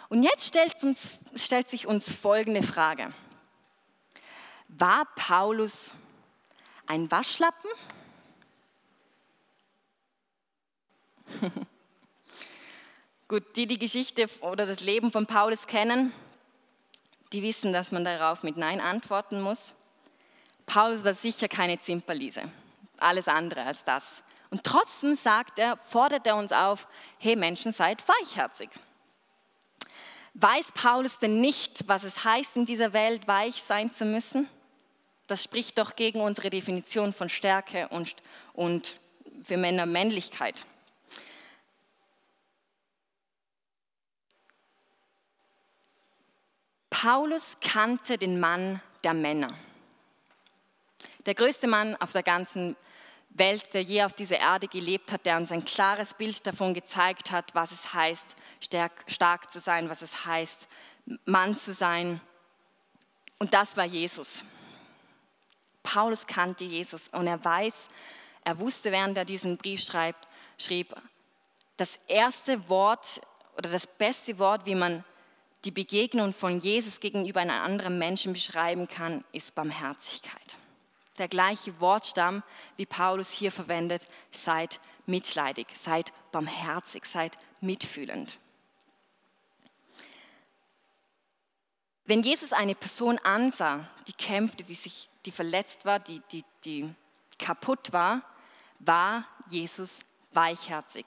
Und 0.09 0.23
jetzt 0.23 0.45
stellt, 0.45 0.83
uns, 0.83 1.19
stellt 1.35 1.69
sich 1.69 1.87
uns 1.87 2.11
folgende 2.11 2.63
Frage. 2.63 3.13
War 4.67 5.05
Paulus 5.15 5.93
ein 6.85 7.09
Waschlappen? 7.09 7.69
Gut, 13.27 13.55
die 13.55 13.67
die 13.67 13.79
Geschichte 13.79 14.29
oder 14.41 14.65
das 14.65 14.81
Leben 14.81 15.11
von 15.11 15.25
Paulus 15.25 15.67
kennen, 15.67 16.13
die 17.33 17.43
wissen, 17.43 17.73
dass 17.73 17.91
man 17.91 18.05
darauf 18.05 18.43
mit 18.43 18.57
Nein 18.57 18.79
antworten 18.79 19.41
muss. 19.41 19.73
Paulus 20.65 21.03
war 21.03 21.13
sicher 21.13 21.47
keine 21.47 21.79
Zimperliese 21.79 22.43
alles 22.97 23.27
andere 23.27 23.63
als 23.63 23.83
das. 23.83 24.23
Und 24.49 24.63
trotzdem 24.63 25.15
sagt 25.15 25.59
er, 25.59 25.77
fordert 25.87 26.25
er 26.25 26.35
uns 26.35 26.51
auf, 26.51 26.87
hey 27.19 27.35
Menschen, 27.35 27.71
seid 27.71 28.03
weichherzig. 28.07 28.69
Weiß 30.33 30.71
Paulus 30.73 31.17
denn 31.17 31.41
nicht, 31.41 31.87
was 31.87 32.03
es 32.03 32.23
heißt, 32.23 32.55
in 32.57 32.65
dieser 32.65 32.93
Welt 32.93 33.27
weich 33.27 33.61
sein 33.63 33.91
zu 33.91 34.05
müssen? 34.05 34.47
Das 35.25 35.43
spricht 35.43 35.77
doch 35.77 35.95
gegen 35.95 36.21
unsere 36.21 36.49
Definition 36.49 37.11
von 37.11 37.27
Stärke 37.27 37.87
und, 37.89 38.15
und 38.53 38.99
für 39.43 39.57
Männer 39.57 39.85
Männlichkeit. 39.85 40.65
Paulus 47.01 47.57
kannte 47.61 48.17
den 48.17 48.39
Mann 48.39 48.81
der 49.03 49.13
Männer. 49.13 49.53
Der 51.27 51.35
größte 51.35 51.67
Mann 51.67 51.95
auf 51.97 52.11
der 52.11 52.23
ganzen 52.23 52.75
Welt 53.29 53.71
der 53.75 53.83
je 53.83 54.01
auf 54.01 54.13
dieser 54.13 54.39
Erde 54.39 54.67
gelebt 54.67 55.11
hat, 55.11 55.23
der 55.27 55.37
uns 55.37 55.51
ein 55.51 55.63
klares 55.63 56.15
Bild 56.15 56.43
davon 56.47 56.73
gezeigt 56.73 57.29
hat, 57.29 57.53
was 57.53 57.71
es 57.71 57.93
heißt, 57.93 58.35
stark 59.05 59.51
zu 59.51 59.59
sein, 59.59 59.91
was 59.91 60.01
es 60.01 60.25
heißt, 60.25 60.67
Mann 61.25 61.55
zu 61.55 61.71
sein. 61.71 62.19
Und 63.37 63.53
das 63.53 63.77
war 63.77 63.85
Jesus. 63.85 64.43
Paulus 65.83 66.25
kannte 66.25 66.63
Jesus 66.63 67.09
und 67.09 67.27
er 67.27 67.45
weiß, 67.45 67.89
er 68.43 68.57
wusste, 68.57 68.91
während 68.91 69.15
er 69.19 69.25
diesen 69.25 69.57
Brief 69.57 69.83
schreibt, 69.83 70.27
schrieb, 70.57 70.95
das 71.75 71.99
erste 72.07 72.67
Wort 72.69 73.21
oder 73.55 73.69
das 73.69 73.85
beste 73.85 74.39
Wort, 74.39 74.65
wie 74.65 74.73
man 74.73 75.03
die 75.67 75.71
Begegnung 75.71 76.33
von 76.33 76.59
Jesus 76.59 76.99
gegenüber 76.99 77.41
einem 77.41 77.61
anderen 77.61 77.99
Menschen 77.99 78.33
beschreiben 78.33 78.87
kann, 78.87 79.23
ist 79.31 79.53
Barmherzigkeit 79.53 80.57
der 81.17 81.27
gleiche 81.27 81.79
Wortstamm, 81.81 82.43
wie 82.75 82.85
Paulus 82.85 83.31
hier 83.31 83.51
verwendet, 83.51 84.07
seid 84.31 84.79
mitleidig, 85.05 85.67
seid 85.73 86.13
barmherzig, 86.31 87.05
seid 87.05 87.35
mitfühlend. 87.61 88.39
Wenn 92.05 92.23
Jesus 92.23 92.53
eine 92.53 92.75
Person 92.75 93.19
ansah, 93.19 93.89
die 94.07 94.13
kämpfte, 94.13 94.63
die, 94.63 94.75
sich, 94.75 95.09
die 95.25 95.31
verletzt 95.31 95.85
war, 95.85 95.99
die, 95.99 96.21
die, 96.31 96.45
die 96.63 96.93
kaputt 97.37 97.91
war, 97.91 98.21
war 98.79 99.27
Jesus 99.49 99.99
weichherzig. 100.31 101.05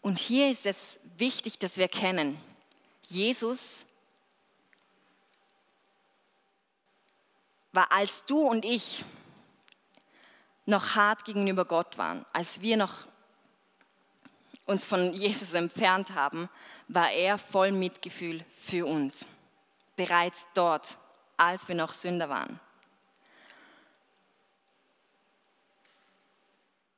Und 0.00 0.18
hier 0.18 0.50
ist 0.50 0.66
es 0.66 1.00
wichtig, 1.16 1.58
dass 1.58 1.78
wir 1.78 1.88
kennen, 1.88 2.38
Jesus 3.06 3.86
war, 7.72 7.90
als 7.92 8.24
du 8.24 8.40
und 8.40 8.64
ich 8.64 9.04
noch 10.66 10.94
hart 10.94 11.24
gegenüber 11.24 11.64
Gott 11.64 11.98
waren, 11.98 12.24
als 12.32 12.60
wir 12.60 12.76
noch 12.76 13.06
uns 14.66 14.84
von 14.84 15.12
Jesus 15.12 15.52
entfernt 15.52 16.14
haben, 16.14 16.48
war 16.88 17.10
er 17.10 17.38
voll 17.38 17.72
Mitgefühl 17.72 18.44
für 18.56 18.86
uns. 18.86 19.26
Bereits 19.96 20.46
dort, 20.54 20.96
als 21.36 21.68
wir 21.68 21.74
noch 21.74 21.92
Sünder 21.92 22.28
waren. 22.28 22.58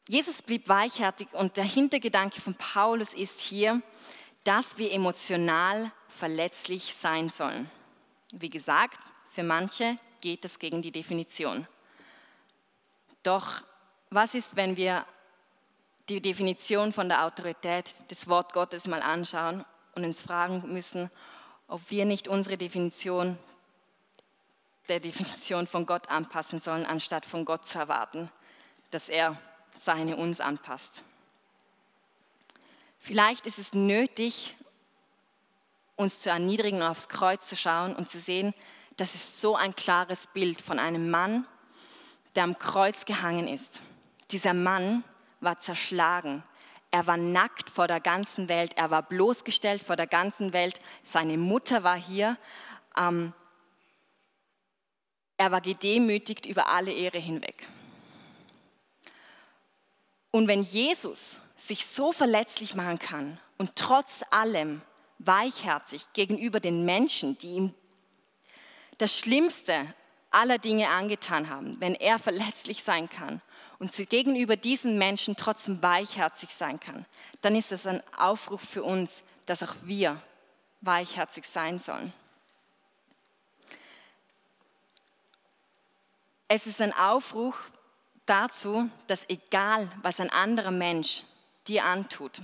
Jesus 0.09 0.41
blieb 0.41 0.69
weichherzig 0.69 1.27
und 1.33 1.57
der 1.57 1.65
Hintergedanke 1.65 2.41
von 2.41 2.55
Paulus 2.55 3.13
ist 3.13 3.41
hier, 3.41 3.83
dass 4.47 4.79
wir 4.79 4.93
emotional 4.93 5.91
verletzlich 6.09 6.95
sein 6.95 7.29
sollen. 7.29 7.69
Wie 8.33 8.49
gesagt, 8.49 8.97
für 9.29 9.43
manche 9.43 9.99
geht 10.21 10.45
das 10.45 10.61
gegen 10.61 10.83
die 10.83 10.93
Definition. 10.93 11.67
Doch 13.25 13.63
was 14.11 14.35
ist, 14.35 14.55
wenn 14.55 14.77
wir 14.77 15.05
die 16.09 16.21
Definition 16.21 16.93
von 16.93 17.09
der 17.09 17.25
Autorität 17.25 18.09
des 18.09 18.29
Wort 18.29 18.53
Gottes 18.53 18.87
mal 18.87 19.03
anschauen 19.03 19.65
und 19.97 20.05
uns 20.05 20.21
fragen 20.21 20.73
müssen, 20.73 21.11
ob 21.67 21.91
wir 21.91 22.05
nicht 22.05 22.29
unsere 22.29 22.57
Definition 22.57 23.37
der 24.89 25.01
Definition 25.01 25.67
von 25.67 25.87
Gott 25.87 26.09
anpassen 26.09 26.61
sollen, 26.61 26.87
anstatt 26.87 27.27
von 27.27 27.45
Gott 27.45 27.67
zu 27.67 27.81
erwarten, 27.81 28.31
dass 28.93 29.09
er 29.09 29.37
seine 29.75 30.15
uns 30.15 30.41
anpasst. 30.41 31.03
Vielleicht 33.07 33.47
ist 33.47 33.61
es 33.61 33.73
nötig, 33.73 34.57
uns 35.95 36.19
zu 36.19 36.29
erniedrigen 36.29 36.83
und 36.83 36.89
aufs 36.89 37.09
Kreuz 37.09 37.47
zu 37.47 37.55
schauen 37.55 37.95
und 37.95 38.11
zu 38.11 38.19
sehen, 38.19 38.53
das 38.97 39.15
ist 39.15 39.41
so 39.41 39.55
ein 39.55 39.77
klares 39.77 40.27
Bild 40.27 40.61
von 40.61 40.81
einem 40.81 41.09
Mann, 41.09 41.47
der 42.35 42.43
am 42.43 42.59
Kreuz 42.59 43.05
gehangen 43.05 43.47
ist. 43.47 43.81
Dieser 44.33 44.55
Mann 44.55 45.05
war 45.39 45.57
zerschlagen. 45.57 46.43
Er 46.91 47.07
war 47.07 47.17
nackt 47.17 47.71
vor 47.71 47.87
der 47.87 48.01
ganzen 48.01 48.49
Welt. 48.49 48.73
Er 48.75 48.91
war 48.91 49.05
bloßgestellt 49.05 49.85
vor 49.85 49.95
der 49.95 50.09
ganzen 50.09 50.53
Welt. 50.53 50.81
Seine 51.05 51.39
Mutter 51.39 51.85
war 51.85 51.97
hier. 51.97 52.37
Ähm, 52.97 53.33
er 55.37 55.53
war 55.53 55.61
gedemütigt 55.61 56.45
über 56.45 56.67
alle 56.71 56.93
Ehre 56.93 57.19
hinweg. 57.19 57.69
Und 60.33 60.49
wenn 60.49 60.65
Jesus 60.65 61.39
sich 61.57 61.87
so 61.87 62.13
verletzlich 62.13 62.75
machen 62.75 62.99
kann 62.99 63.41
und 63.59 63.77
trotz 63.77 64.23
allem 64.31 64.83
weichherzig 65.19 66.13
gegenüber 66.13 66.61
den 66.61 66.85
Menschen, 66.85 67.39
die 67.39 67.49
ihm 67.49 67.75
das 68.99 69.19
Schlimmste 69.19 69.87
aller 70.31 70.59
Dinge 70.59 70.91
angetan 70.91 71.49
haben, 71.49 71.81
wenn 71.81 71.95
er 71.95 72.19
verletzlich 72.19 72.83
sein 72.83 73.09
kann 73.09 73.41
und 73.79 73.93
gegenüber 74.11 74.57
diesen 74.57 74.99
Menschen 74.99 75.37
trotzdem 75.37 75.83
weichherzig 75.83 76.51
sein 76.51 76.79
kann, 76.81 77.07
dann 77.41 77.57
ist 77.57 77.73
das 77.73 77.87
ein 77.87 78.03
Aufruf 78.19 78.61
für 78.61 78.83
uns, 78.83 79.23
dass 79.47 79.63
auch 79.63 79.75
wir 79.83 80.21
weichherzig 80.83 81.47
sein 81.47 81.79
sollen. 81.79 82.13
Es 86.49 86.67
ist 86.67 86.81
ein 86.81 86.93
Aufruf 86.93 87.71
dazu, 88.25 88.89
dass 89.07 89.29
egal, 89.29 89.91
was 90.03 90.21
ein 90.21 90.31
anderer 90.31 90.71
Mensch 90.71 91.23
dir 91.69 91.85
antut, 91.85 92.43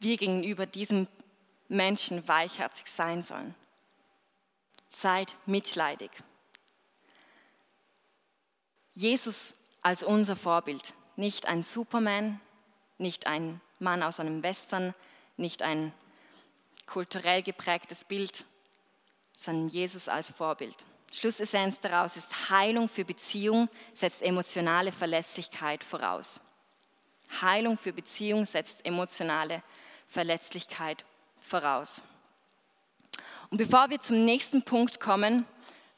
wir 0.00 0.16
gegenüber 0.16 0.66
diesem 0.66 1.08
Menschen 1.68 2.26
weichherzig 2.28 2.86
sein 2.86 3.22
sollen. 3.22 3.54
Seid 4.88 5.34
mitleidig. 5.46 6.10
Jesus 8.92 9.54
als 9.82 10.02
unser 10.02 10.36
Vorbild, 10.36 10.94
nicht 11.16 11.46
ein 11.46 11.62
Superman, 11.62 12.40
nicht 12.98 13.26
ein 13.26 13.60
Mann 13.78 14.02
aus 14.02 14.20
einem 14.20 14.42
Western, 14.42 14.94
nicht 15.36 15.62
ein 15.62 15.92
kulturell 16.86 17.42
geprägtes 17.42 18.04
Bild, 18.04 18.44
sondern 19.36 19.68
Jesus 19.68 20.08
als 20.08 20.30
Vorbild. 20.30 20.76
Schlussessenz 21.14 21.78
daraus 21.78 22.16
ist, 22.16 22.50
Heilung 22.50 22.88
für 22.88 23.04
Beziehung 23.04 23.68
setzt 23.94 24.20
emotionale 24.20 24.90
Verletzlichkeit 24.90 25.84
voraus. 25.84 26.40
Heilung 27.40 27.78
für 27.78 27.92
Beziehung 27.92 28.46
setzt 28.46 28.84
emotionale 28.84 29.62
Verletzlichkeit 30.08 31.04
voraus. 31.38 32.02
Und 33.50 33.58
bevor 33.58 33.90
wir 33.90 34.00
zum 34.00 34.24
nächsten 34.24 34.64
Punkt 34.64 34.98
kommen, 34.98 35.46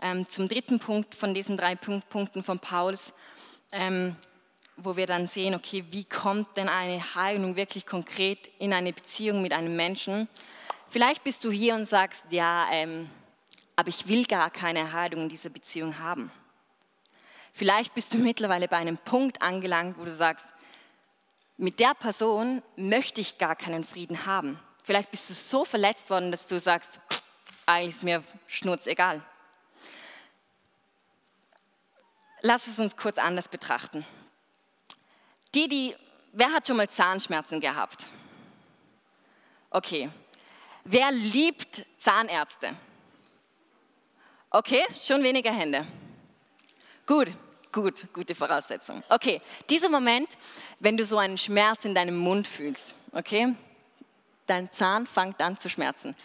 ähm, 0.00 0.28
zum 0.28 0.48
dritten 0.48 0.78
Punkt 0.78 1.14
von 1.14 1.32
diesen 1.32 1.56
drei 1.56 1.76
Punkten 1.76 2.42
von 2.42 2.58
Paulus, 2.58 3.14
ähm, 3.72 4.16
wo 4.76 4.98
wir 4.98 5.06
dann 5.06 5.26
sehen, 5.26 5.54
okay, 5.54 5.82
wie 5.92 6.04
kommt 6.04 6.58
denn 6.58 6.68
eine 6.68 7.14
Heilung 7.14 7.56
wirklich 7.56 7.86
konkret 7.86 8.50
in 8.58 8.74
eine 8.74 8.92
Beziehung 8.92 9.40
mit 9.40 9.54
einem 9.54 9.76
Menschen? 9.76 10.28
Vielleicht 10.90 11.24
bist 11.24 11.42
du 11.44 11.50
hier 11.50 11.74
und 11.74 11.86
sagst, 11.86 12.24
ja, 12.28 12.66
ähm, 12.70 13.08
aber 13.76 13.88
ich 13.88 14.08
will 14.08 14.24
gar 14.24 14.50
keine 14.50 14.92
Heilung 14.92 15.24
in 15.24 15.28
dieser 15.28 15.50
Beziehung 15.50 15.98
haben. 15.98 16.32
Vielleicht 17.52 17.94
bist 17.94 18.12
du 18.12 18.18
mittlerweile 18.18 18.68
bei 18.68 18.76
einem 18.76 18.98
Punkt 18.98 19.40
angelangt, 19.40 19.98
wo 19.98 20.04
du 20.04 20.14
sagst, 20.14 20.46
mit 21.58 21.80
der 21.80 21.94
Person 21.94 22.62
möchte 22.76 23.20
ich 23.20 23.38
gar 23.38 23.56
keinen 23.56 23.84
Frieden 23.84 24.26
haben. 24.26 24.58
Vielleicht 24.82 25.10
bist 25.10 25.30
du 25.30 25.34
so 25.34 25.64
verletzt 25.64 26.10
worden, 26.10 26.30
dass 26.30 26.46
du 26.46 26.60
sagst, 26.60 27.00
eigentlich 27.64 27.96
ist 27.96 28.02
mir 28.02 28.22
schnurz 28.46 28.86
egal. 28.86 29.22
Lass 32.42 32.66
es 32.66 32.78
uns 32.78 32.96
kurz 32.96 33.18
anders 33.18 33.48
betrachten. 33.48 34.06
Die, 35.54 35.68
die, 35.68 35.96
wer 36.32 36.52
hat 36.52 36.66
schon 36.66 36.76
mal 36.76 36.88
Zahnschmerzen 36.88 37.60
gehabt? 37.60 38.06
Okay. 39.70 40.10
Wer 40.84 41.10
liebt 41.10 41.84
Zahnärzte? 41.98 42.76
Okay, 44.56 44.82
schon 44.98 45.22
weniger 45.22 45.52
Hände. 45.52 45.84
Gut, 47.04 47.28
gut, 47.70 48.06
gute 48.14 48.34
Voraussetzung. 48.34 49.02
Okay, 49.10 49.42
dieser 49.68 49.90
Moment, 49.90 50.28
wenn 50.80 50.96
du 50.96 51.04
so 51.04 51.18
einen 51.18 51.36
Schmerz 51.36 51.84
in 51.84 51.94
deinem 51.94 52.16
Mund 52.16 52.48
fühlst, 52.48 52.94
okay, 53.12 53.54
dein 54.46 54.72
Zahn 54.72 55.06
fängt 55.06 55.42
an 55.42 55.58
zu 55.58 55.68
schmerzen. 55.68 56.16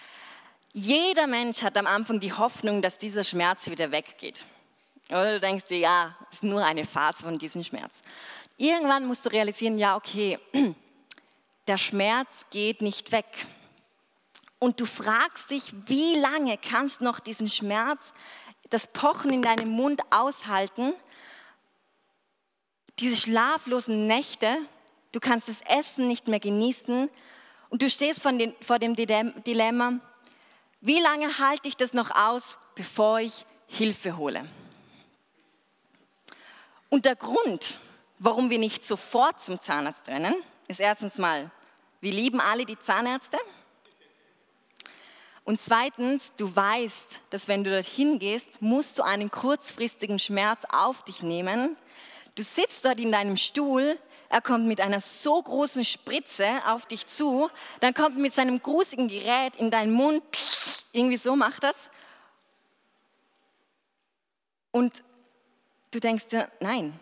Jeder 0.71 1.27
Mensch 1.27 1.61
hat 1.61 1.75
am 1.77 1.85
Anfang 1.85 2.21
die 2.21 2.31
Hoffnung, 2.31 2.81
dass 2.81 2.97
dieser 2.97 3.25
Schmerz 3.25 3.69
wieder 3.69 3.91
weggeht. 3.91 4.45
Oder 5.09 5.33
du 5.33 5.39
denkst 5.41 5.65
dir, 5.65 5.79
ja, 5.79 6.15
es 6.29 6.37
ist 6.37 6.43
nur 6.43 6.63
eine 6.63 6.85
Phase 6.85 7.23
von 7.23 7.37
diesem 7.37 7.65
Schmerz. 7.65 7.99
Irgendwann 8.55 9.07
musst 9.07 9.25
du 9.25 9.29
realisieren, 9.29 9.77
ja, 9.77 9.97
okay, 9.97 10.39
der 11.67 11.77
Schmerz 11.77 12.45
geht 12.49 12.81
nicht 12.81 13.11
weg 13.11 13.25
und 14.61 14.79
du 14.79 14.85
fragst 14.85 15.49
dich, 15.49 15.73
wie 15.87 16.19
lange 16.19 16.55
kannst 16.55 17.01
noch 17.01 17.19
diesen 17.19 17.49
Schmerz, 17.49 18.13
das 18.69 18.85
Pochen 18.85 19.33
in 19.33 19.41
deinem 19.41 19.69
Mund 19.69 20.01
aushalten, 20.11 20.93
diese 22.99 23.17
schlaflosen 23.17 24.05
Nächte, 24.05 24.55
du 25.13 25.19
kannst 25.19 25.47
das 25.47 25.61
Essen 25.61 26.07
nicht 26.07 26.27
mehr 26.27 26.39
genießen 26.39 27.09
und 27.69 27.81
du 27.81 27.89
stehst 27.89 28.23
den, 28.23 28.53
vor 28.61 28.77
dem 28.77 28.95
Dilemma, 28.95 29.99
wie 30.79 30.99
lange 30.99 31.39
halte 31.39 31.67
ich 31.67 31.75
das 31.75 31.93
noch 31.93 32.11
aus, 32.11 32.59
bevor 32.75 33.19
ich 33.19 33.47
Hilfe 33.65 34.15
hole? 34.15 34.47
Und 36.89 37.05
der 37.05 37.15
Grund, 37.15 37.79
warum 38.19 38.51
wir 38.51 38.59
nicht 38.59 38.83
sofort 38.83 39.41
zum 39.41 39.59
Zahnarzt 39.59 40.07
rennen, 40.07 40.35
ist 40.67 40.79
erstens 40.79 41.17
mal, 41.17 41.49
wir 41.99 42.11
lieben 42.11 42.39
alle 42.39 42.65
die 42.65 42.77
Zahnärzte. 42.77 43.39
Und 45.43 45.59
zweitens, 45.59 46.33
du 46.37 46.55
weißt, 46.55 47.21
dass 47.31 47.47
wenn 47.47 47.63
du 47.63 47.71
dorthin 47.71 48.19
gehst, 48.19 48.61
musst 48.61 48.97
du 48.97 49.03
einen 49.03 49.31
kurzfristigen 49.31 50.19
Schmerz 50.19 50.63
auf 50.71 51.03
dich 51.03 51.23
nehmen. 51.23 51.75
Du 52.35 52.43
sitzt 52.43 52.85
dort 52.85 52.99
in 52.99 53.11
deinem 53.11 53.37
Stuhl, 53.37 53.97
er 54.29 54.41
kommt 54.41 54.65
mit 54.65 54.79
einer 54.79 55.01
so 55.01 55.41
großen 55.41 55.83
Spritze 55.83 56.47
auf 56.67 56.85
dich 56.85 57.05
zu, 57.05 57.49
dann 57.81 57.93
kommt 57.93 58.17
mit 58.17 58.33
seinem 58.33 58.61
grusigen 58.61 59.09
Gerät 59.09 59.57
in 59.57 59.71
deinen 59.71 59.91
Mund, 59.91 60.23
irgendwie 60.93 61.17
so 61.17 61.35
macht 61.35 61.63
das. 61.63 61.89
Und 64.71 65.03
du 65.89 65.99
denkst 65.99 66.27
dir, 66.27 66.49
nein, 66.61 66.97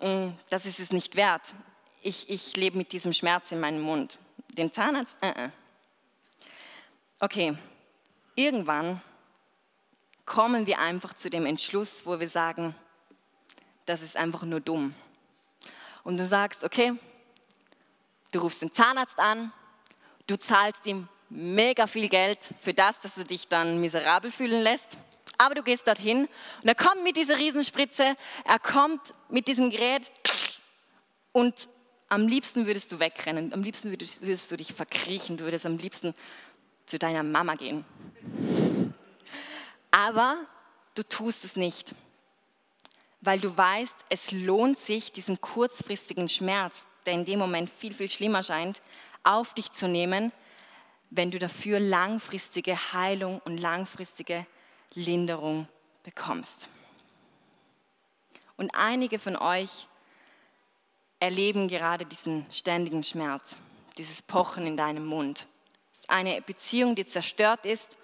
mm, 0.00 0.28
das 0.48 0.64
ist 0.64 0.80
es 0.80 0.90
nicht 0.90 1.16
wert. 1.16 1.54
Ich, 2.02 2.30
ich 2.30 2.56
lebe 2.56 2.78
mit 2.78 2.92
diesem 2.92 3.12
Schmerz 3.12 3.52
in 3.52 3.60
meinem 3.60 3.82
Mund. 3.82 4.16
Den 4.48 4.72
Zahnarzt, 4.72 5.18
uh 5.22 5.26
-uh. 5.26 5.50
Okay, 7.24 7.56
irgendwann 8.34 9.00
kommen 10.26 10.66
wir 10.66 10.80
einfach 10.80 11.14
zu 11.14 11.30
dem 11.30 11.46
Entschluss, 11.46 12.04
wo 12.04 12.18
wir 12.18 12.28
sagen, 12.28 12.74
das 13.86 14.02
ist 14.02 14.16
einfach 14.16 14.42
nur 14.42 14.58
dumm. 14.58 14.92
Und 16.02 16.16
du 16.16 16.26
sagst, 16.26 16.64
okay, 16.64 16.94
du 18.32 18.40
rufst 18.40 18.62
den 18.62 18.72
Zahnarzt 18.72 19.20
an, 19.20 19.52
du 20.26 20.36
zahlst 20.36 20.84
ihm 20.88 21.06
mega 21.30 21.86
viel 21.86 22.08
Geld 22.08 22.40
für 22.60 22.74
das, 22.74 22.98
dass 22.98 23.16
er 23.16 23.24
dich 23.24 23.46
dann 23.46 23.80
miserabel 23.80 24.32
fühlen 24.32 24.60
lässt. 24.60 24.98
Aber 25.38 25.54
du 25.54 25.62
gehst 25.62 25.86
dorthin 25.86 26.28
und 26.62 26.68
er 26.68 26.74
kommt 26.74 27.04
mit 27.04 27.16
dieser 27.16 27.38
Riesenspritze, 27.38 28.16
er 28.44 28.58
kommt 28.58 29.14
mit 29.28 29.46
diesem 29.46 29.70
Gerät 29.70 30.12
und 31.30 31.68
am 32.08 32.26
liebsten 32.26 32.66
würdest 32.66 32.90
du 32.90 32.98
wegrennen, 32.98 33.54
am 33.54 33.62
liebsten 33.62 33.90
würdest, 33.90 34.20
würdest 34.22 34.50
du 34.50 34.56
dich 34.56 34.74
verkriechen, 34.74 35.38
du 35.38 35.44
würdest 35.44 35.64
am 35.64 35.78
liebsten 35.78 36.14
zu 36.86 36.98
deiner 36.98 37.22
Mama 37.22 37.54
gehen. 37.54 37.84
Aber 39.90 40.36
du 40.94 41.02
tust 41.02 41.44
es 41.44 41.56
nicht, 41.56 41.94
weil 43.20 43.40
du 43.40 43.56
weißt, 43.56 43.96
es 44.08 44.32
lohnt 44.32 44.78
sich, 44.78 45.12
diesen 45.12 45.40
kurzfristigen 45.40 46.28
Schmerz, 46.28 46.86
der 47.06 47.14
in 47.14 47.24
dem 47.24 47.38
Moment 47.38 47.70
viel, 47.70 47.94
viel 47.94 48.10
schlimmer 48.10 48.42
scheint, 48.42 48.80
auf 49.22 49.54
dich 49.54 49.70
zu 49.70 49.88
nehmen, 49.88 50.32
wenn 51.10 51.30
du 51.30 51.38
dafür 51.38 51.78
langfristige 51.78 52.76
Heilung 52.92 53.40
und 53.44 53.58
langfristige 53.58 54.46
Linderung 54.94 55.68
bekommst. 56.04 56.68
Und 58.56 58.74
einige 58.74 59.18
von 59.18 59.36
euch 59.36 59.88
erleben 61.20 61.68
gerade 61.68 62.04
diesen 62.06 62.46
ständigen 62.50 63.04
Schmerz, 63.04 63.56
dieses 63.98 64.22
Pochen 64.22 64.66
in 64.66 64.76
deinem 64.76 65.06
Mund. 65.06 65.46
Eine 66.08 66.42
Beziehung, 66.42 66.94
die 66.94 67.06
zerstört 67.06 67.64
ist. 67.64 67.96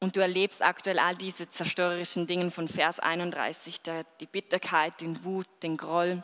Und 0.00 0.16
du 0.16 0.20
erlebst 0.20 0.62
aktuell 0.62 0.98
all 0.98 1.16
diese 1.16 1.48
zerstörerischen 1.48 2.26
Dinge 2.26 2.50
von 2.50 2.68
Vers 2.68 3.00
31, 3.00 3.80
der, 3.80 4.04
die 4.20 4.26
Bitterkeit, 4.26 5.00
den 5.00 5.24
Wut, 5.24 5.46
den 5.62 5.76
Groll, 5.76 6.22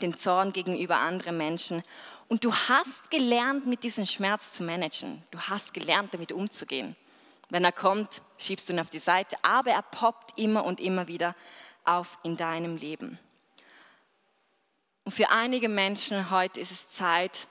den 0.00 0.16
Zorn 0.16 0.52
gegenüber 0.52 0.96
anderen 0.96 1.36
Menschen. 1.36 1.82
Und 2.28 2.44
du 2.44 2.54
hast 2.54 3.10
gelernt, 3.10 3.66
mit 3.66 3.82
diesem 3.82 4.06
Schmerz 4.06 4.50
zu 4.52 4.62
managen. 4.62 5.22
Du 5.30 5.38
hast 5.38 5.74
gelernt, 5.74 6.14
damit 6.14 6.32
umzugehen. 6.32 6.96
Wenn 7.48 7.64
er 7.64 7.72
kommt, 7.72 8.22
schiebst 8.38 8.68
du 8.68 8.72
ihn 8.72 8.80
auf 8.80 8.90
die 8.90 8.98
Seite, 8.98 9.36
aber 9.42 9.70
er 9.70 9.82
poppt 9.82 10.38
immer 10.38 10.64
und 10.64 10.80
immer 10.80 11.06
wieder 11.06 11.36
auf 11.84 12.18
in 12.24 12.36
deinem 12.36 12.76
Leben. 12.76 13.18
Und 15.04 15.12
für 15.12 15.30
einige 15.30 15.68
Menschen 15.68 16.30
heute 16.30 16.58
ist 16.58 16.72
es 16.72 16.90
Zeit 16.90 17.46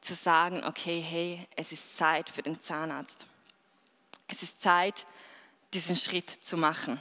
zu 0.00 0.14
sagen, 0.14 0.64
okay, 0.64 1.00
hey, 1.00 1.46
es 1.56 1.72
ist 1.72 1.96
Zeit 1.96 2.30
für 2.30 2.42
den 2.42 2.60
Zahnarzt. 2.60 3.26
Es 4.28 4.42
ist 4.42 4.60
Zeit, 4.60 5.06
diesen 5.74 5.96
Schritt 5.96 6.30
zu 6.30 6.56
machen. 6.56 7.00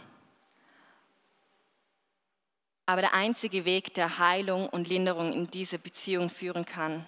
Aber 2.86 3.02
der 3.02 3.14
einzige 3.14 3.66
Weg, 3.66 3.94
der 3.94 4.18
Heilung 4.18 4.70
und 4.70 4.88
Linderung 4.88 5.34
in 5.34 5.50
diese 5.52 5.78
Beziehung 5.78 6.30
führen 6.30 6.66
kann, 6.66 7.06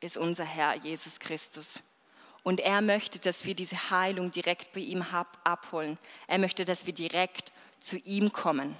ist 0.00 0.16
unser 0.16 0.44
Herr 0.44 0.76
Jesus 0.76 1.18
Christus. 1.18 1.82
Und 2.42 2.60
er 2.60 2.80
möchte, 2.80 3.18
dass 3.18 3.44
wir 3.44 3.54
diese 3.54 3.90
Heilung 3.90 4.30
direkt 4.30 4.72
bei 4.72 4.80
ihm 4.80 5.04
abholen. 5.42 5.98
Er 6.26 6.38
möchte, 6.38 6.64
dass 6.64 6.86
wir 6.86 6.92
direkt 6.92 7.50
zu 7.80 7.96
ihm 7.98 8.32
kommen 8.32 8.76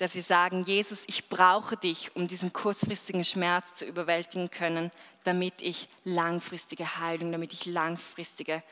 dass 0.00 0.14
sie 0.14 0.22
sagen, 0.22 0.62
Jesus, 0.62 1.04
ich 1.08 1.28
brauche 1.28 1.76
dich, 1.76 2.16
um 2.16 2.26
diesen 2.26 2.54
kurzfristigen 2.54 3.22
Schmerz 3.22 3.74
zu 3.74 3.84
überwältigen 3.84 4.50
können, 4.50 4.90
damit 5.24 5.60
ich 5.60 5.90
langfristige 6.04 6.96
Heilung, 6.98 7.32
damit 7.32 7.52
ich 7.52 7.66
langfristige 7.66 8.62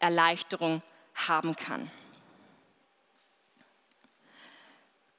Erleichterung 0.00 0.82
haben 1.14 1.54
kann. 1.54 1.88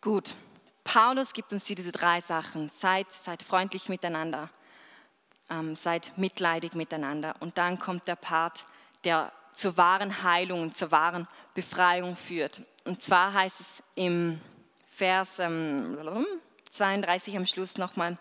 Gut, 0.02 0.36
Paulus 0.84 1.32
gibt 1.32 1.54
uns 1.54 1.64
diese 1.64 1.94
drei 1.94 2.20
Sachen. 2.20 2.68
Seid, 2.68 3.10
seid 3.10 3.42
freundlich 3.42 3.88
miteinander, 3.88 4.50
ähm, 5.50 5.76
seid 5.76 6.18
mitleidig 6.18 6.74
miteinander. 6.74 7.36
Und 7.40 7.58
dann 7.58 7.80
kommt 7.80 8.10
der 8.10 8.18
Part, 8.18 8.66
der 9.06 9.32
zur 9.54 9.78
wahren 9.78 10.24
Heilung 10.24 10.64
und 10.64 10.76
zur 10.76 10.92
wahren 10.92 11.26
Befreiung 11.54 12.18
führt. 12.18 12.64
Und 12.84 13.02
zwar 13.02 13.32
heißt 13.32 13.62
es 13.62 13.84
im 13.96 14.42
Vers 14.96 15.40
ähm, 15.40 15.98
32 16.72 17.36
am 17.36 17.46
Schluss 17.46 17.78
nochmal. 17.78 18.18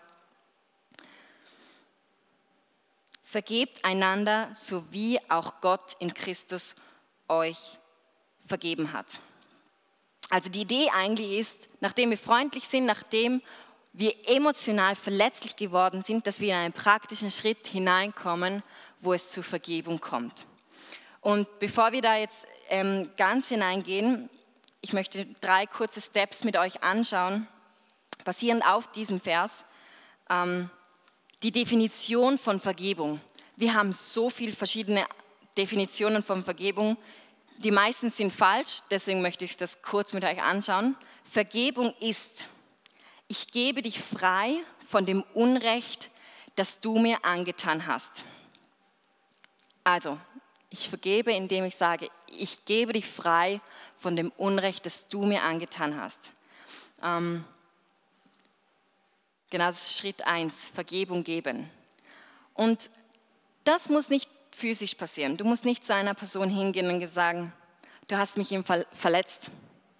Vergebt 3.23 3.83
einander, 3.85 4.49
so 4.53 4.91
wie 4.91 5.19
auch 5.29 5.61
Gott 5.61 5.95
in 5.99 6.13
Christus 6.13 6.75
euch 7.27 7.77
vergeben 8.45 8.93
hat. 8.93 9.05
Also 10.29 10.49
die 10.49 10.61
Idee 10.61 10.89
eigentlich 10.95 11.39
ist, 11.39 11.67
nachdem 11.79 12.09
wir 12.09 12.17
freundlich 12.17 12.67
sind, 12.67 12.85
nachdem 12.85 13.41
wir 13.93 14.13
emotional 14.27 14.95
verletzlich 14.95 15.55
geworden 15.55 16.01
sind, 16.01 16.25
dass 16.25 16.39
wir 16.39 16.49
in 16.49 16.59
einen 16.59 16.73
praktischen 16.73 17.29
Schritt 17.29 17.67
hineinkommen, 17.67 18.63
wo 18.99 19.13
es 19.13 19.29
zur 19.29 19.43
Vergebung 19.43 19.99
kommt. 19.99 20.47
Und 21.21 21.59
bevor 21.59 21.91
wir 21.91 22.01
da 22.01 22.17
jetzt 22.17 22.47
ähm, 22.69 23.09
ganz 23.15 23.49
hineingehen, 23.49 24.29
ich 24.83 24.91
möchte 24.91 25.25
drei 25.39 25.65
kurze 25.65 26.01
Steps 26.01 26.43
mit 26.43 26.57
euch 26.57 26.83
anschauen, 26.83 27.47
basierend 28.25 28.65
auf 28.65 28.91
diesem 28.91 29.19
Vers. 29.19 29.63
Ähm, 30.29 30.69
die 31.41 31.51
Definition 31.51 32.37
von 32.37 32.59
Vergebung. 32.59 33.19
Wir 33.55 33.73
haben 33.73 33.93
so 33.93 34.29
viele 34.29 34.51
verschiedene 34.51 35.05
Definitionen 35.57 36.21
von 36.21 36.43
Vergebung. 36.43 36.97
Die 37.59 37.71
meisten 37.71 38.11
sind 38.11 38.31
falsch, 38.31 38.79
deswegen 38.91 39.21
möchte 39.21 39.45
ich 39.45 39.55
das 39.55 39.81
kurz 39.81 40.11
mit 40.11 40.25
euch 40.25 40.41
anschauen. 40.41 40.97
Vergebung 41.29 41.93
ist, 42.01 42.47
ich 43.29 43.51
gebe 43.51 43.81
dich 43.81 43.99
frei 43.99 44.57
von 44.85 45.05
dem 45.05 45.23
Unrecht, 45.33 46.09
das 46.55 46.81
du 46.81 46.99
mir 46.99 47.23
angetan 47.23 47.87
hast. 47.87 48.25
Also, 49.85 50.19
ich 50.73 50.89
vergebe, 50.89 51.31
indem 51.31 51.65
ich 51.65 51.75
sage, 51.75 52.09
ich 52.25 52.65
gebe 52.65 52.93
dich 52.93 53.07
frei 53.07 53.61
von 53.95 54.15
dem 54.15 54.31
Unrecht, 54.37 54.87
das 54.87 55.07
du 55.07 55.23
mir 55.23 55.43
angetan 55.43 56.01
hast. 56.01 56.31
Ähm, 57.03 57.45
genau, 59.51 59.67
das 59.67 59.83
ist 59.83 59.99
Schritt 59.99 60.25
1, 60.25 60.71
Vergebung 60.73 61.23
geben. 61.23 61.69
Und 62.55 62.89
das 63.65 63.87
muss 63.87 64.09
nicht 64.09 64.27
physisch 64.49 64.95
passieren. 64.95 65.37
Du 65.37 65.45
musst 65.45 65.63
nicht 65.63 65.85
zu 65.85 65.93
einer 65.93 66.15
Person 66.15 66.49
hingehen 66.49 66.89
und 66.89 67.07
sagen, 67.07 67.53
du 68.07 68.17
hast 68.17 68.37
mich 68.37 68.49
Fall 68.65 68.87
verletzt, 68.91 69.51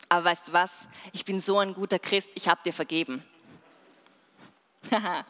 aber 0.09 0.25
weißt 0.25 0.47
du 0.47 0.53
was, 0.53 0.87
ich 1.11 1.23
bin 1.23 1.39
so 1.39 1.59
ein 1.59 1.75
guter 1.75 1.99
Christ, 1.99 2.31
ich 2.33 2.47
habe 2.47 2.63
dir 2.65 2.73
vergeben. 2.73 3.23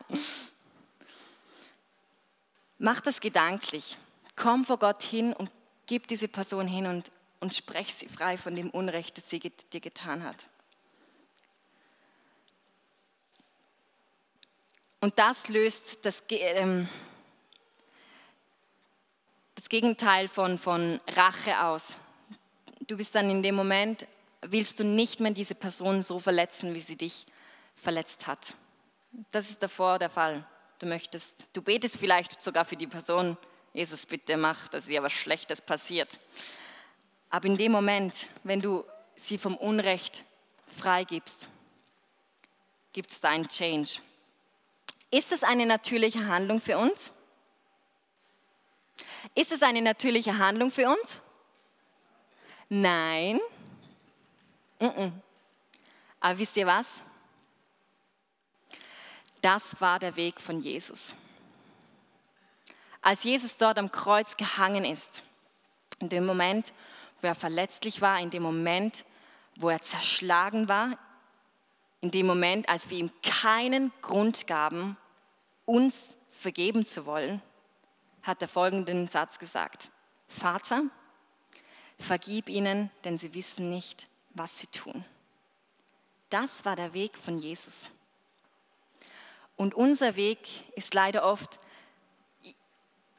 Mach 2.77 3.01
das 3.01 3.19
gedanklich. 3.19 3.97
Komm 4.35 4.65
vor 4.65 4.77
Gott 4.79 5.03
hin 5.03 5.33
und 5.33 5.51
gib 5.85 6.07
diese 6.07 6.27
Person 6.27 6.67
hin 6.67 6.87
und, 6.87 7.11
und 7.39 7.53
sprech 7.53 7.93
sie 7.93 8.07
frei 8.07 8.37
von 8.37 8.55
dem 8.55 8.69
Unrecht, 8.69 9.17
das 9.17 9.29
sie 9.29 9.39
dir 9.39 9.79
getan 9.79 10.23
hat. 10.23 10.47
Und 15.01 15.19
das 15.19 15.49
löst 15.49 16.05
das, 16.05 16.23
ähm, 16.29 16.87
das 19.55 19.67
Gegenteil 19.67 20.29
von, 20.29 20.57
von 20.57 21.01
Rache 21.09 21.61
aus. 21.65 21.97
Du 22.87 22.95
bist 22.95 23.13
dann 23.13 23.29
in 23.29 23.43
dem 23.43 23.55
Moment, 23.55 24.07
willst 24.41 24.79
du 24.79 24.85
nicht 24.85 25.19
mehr 25.19 25.31
diese 25.31 25.55
Person 25.55 26.01
so 26.01 26.19
verletzen, 26.19 26.73
wie 26.73 26.79
sie 26.79 26.95
dich 26.95 27.25
verletzt 27.75 28.27
hat. 28.27 28.55
Das 29.31 29.49
ist 29.49 29.61
davor 29.61 29.99
der 29.99 30.09
Fall. 30.09 30.45
Du 30.79 30.85
möchtest, 30.85 31.45
du 31.53 31.61
betest 31.61 31.97
vielleicht 31.97 32.41
sogar 32.41 32.65
für 32.65 32.77
die 32.77 32.87
Person, 32.87 33.37
Jesus, 33.73 34.05
bitte 34.05 34.37
mach, 34.37 34.67
dass 34.67 34.87
ihr 34.87 35.01
was 35.01 35.11
Schlechtes 35.11 35.59
passiert. 35.59 36.19
Aber 37.31 37.47
in 37.47 37.57
dem 37.57 37.71
Moment, 37.71 38.29
wenn 38.43 38.61
du 38.61 38.85
sie 39.15 39.39
vom 39.39 39.57
Unrecht 39.57 40.23
freigibst, 40.67 41.49
gibt 42.93 43.09
es 43.09 43.19
da 43.19 43.29
einen 43.29 43.47
Change. 43.47 43.99
Ist 45.09 45.31
es 45.31 45.43
eine 45.43 45.65
natürliche 45.65 46.27
Handlung 46.27 46.61
für 46.61 46.77
uns? 46.77 47.11
Ist 49.33 49.51
es 49.51 49.63
eine 49.63 49.81
natürliche 49.81 50.37
Handlung 50.37 50.69
für 50.69 50.87
uns? 50.87 51.19
Nein. 52.69 53.39
Aber 56.19 56.37
wisst 56.37 56.55
ihr 56.57 56.67
was? 56.67 57.01
Das 59.41 59.81
war 59.81 59.97
der 59.97 60.15
Weg 60.15 60.39
von 60.39 60.61
Jesus 60.61 61.15
als 63.03 63.23
Jesus 63.23 63.57
dort 63.57 63.77
am 63.77 63.91
Kreuz 63.91 64.37
gehangen 64.37 64.85
ist, 64.85 65.23
in 65.99 66.09
dem 66.09 66.25
Moment, 66.25 66.73
wo 67.21 67.27
er 67.27 67.35
verletzlich 67.35 68.01
war, 68.01 68.19
in 68.19 68.29
dem 68.29 68.41
Moment, 68.41 69.05
wo 69.57 69.69
er 69.69 69.81
zerschlagen 69.81 70.67
war, 70.67 70.97
in 72.01 72.11
dem 72.11 72.25
Moment, 72.25 72.67
als 72.67 72.89
wir 72.89 72.97
ihm 72.97 73.11
keinen 73.21 73.91
Grund 74.01 74.47
gaben, 74.47 74.97
uns 75.65 76.17
vergeben 76.31 76.85
zu 76.85 77.05
wollen, 77.05 77.41
hat 78.23 78.41
er 78.41 78.47
folgenden 78.47 79.07
Satz 79.07 79.37
gesagt. 79.37 79.89
Vater, 80.27 80.83
vergib 81.99 82.49
ihnen, 82.49 82.89
denn 83.03 83.17
sie 83.17 83.33
wissen 83.33 83.69
nicht, 83.69 84.07
was 84.33 84.59
sie 84.59 84.67
tun. 84.67 85.05
Das 86.29 86.65
war 86.65 86.75
der 86.75 86.93
Weg 86.93 87.17
von 87.17 87.37
Jesus. 87.37 87.89
Und 89.55 89.75
unser 89.75 90.15
Weg 90.15 90.39
ist 90.75 90.93
leider 90.93 91.23
oft 91.23 91.59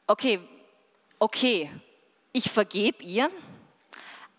okay, 0.07 0.39
okay, 1.19 1.69
ich 2.31 2.49
vergebe 2.49 3.03
ihr, 3.03 3.29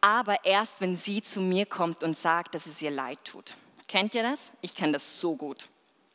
aber 0.00 0.44
erst 0.44 0.80
wenn 0.80 0.96
sie 0.96 1.22
zu 1.22 1.40
mir 1.40 1.66
kommt 1.66 2.02
und 2.02 2.16
sagt, 2.16 2.54
dass 2.54 2.66
es 2.66 2.82
ihr 2.82 2.90
leid 2.90 3.18
tut. 3.24 3.56
Kennt 3.88 4.14
ihr 4.14 4.22
das? 4.22 4.50
Ich 4.60 4.74
kenne 4.74 4.92
das 4.92 5.20
so 5.20 5.36
gut. 5.36 5.68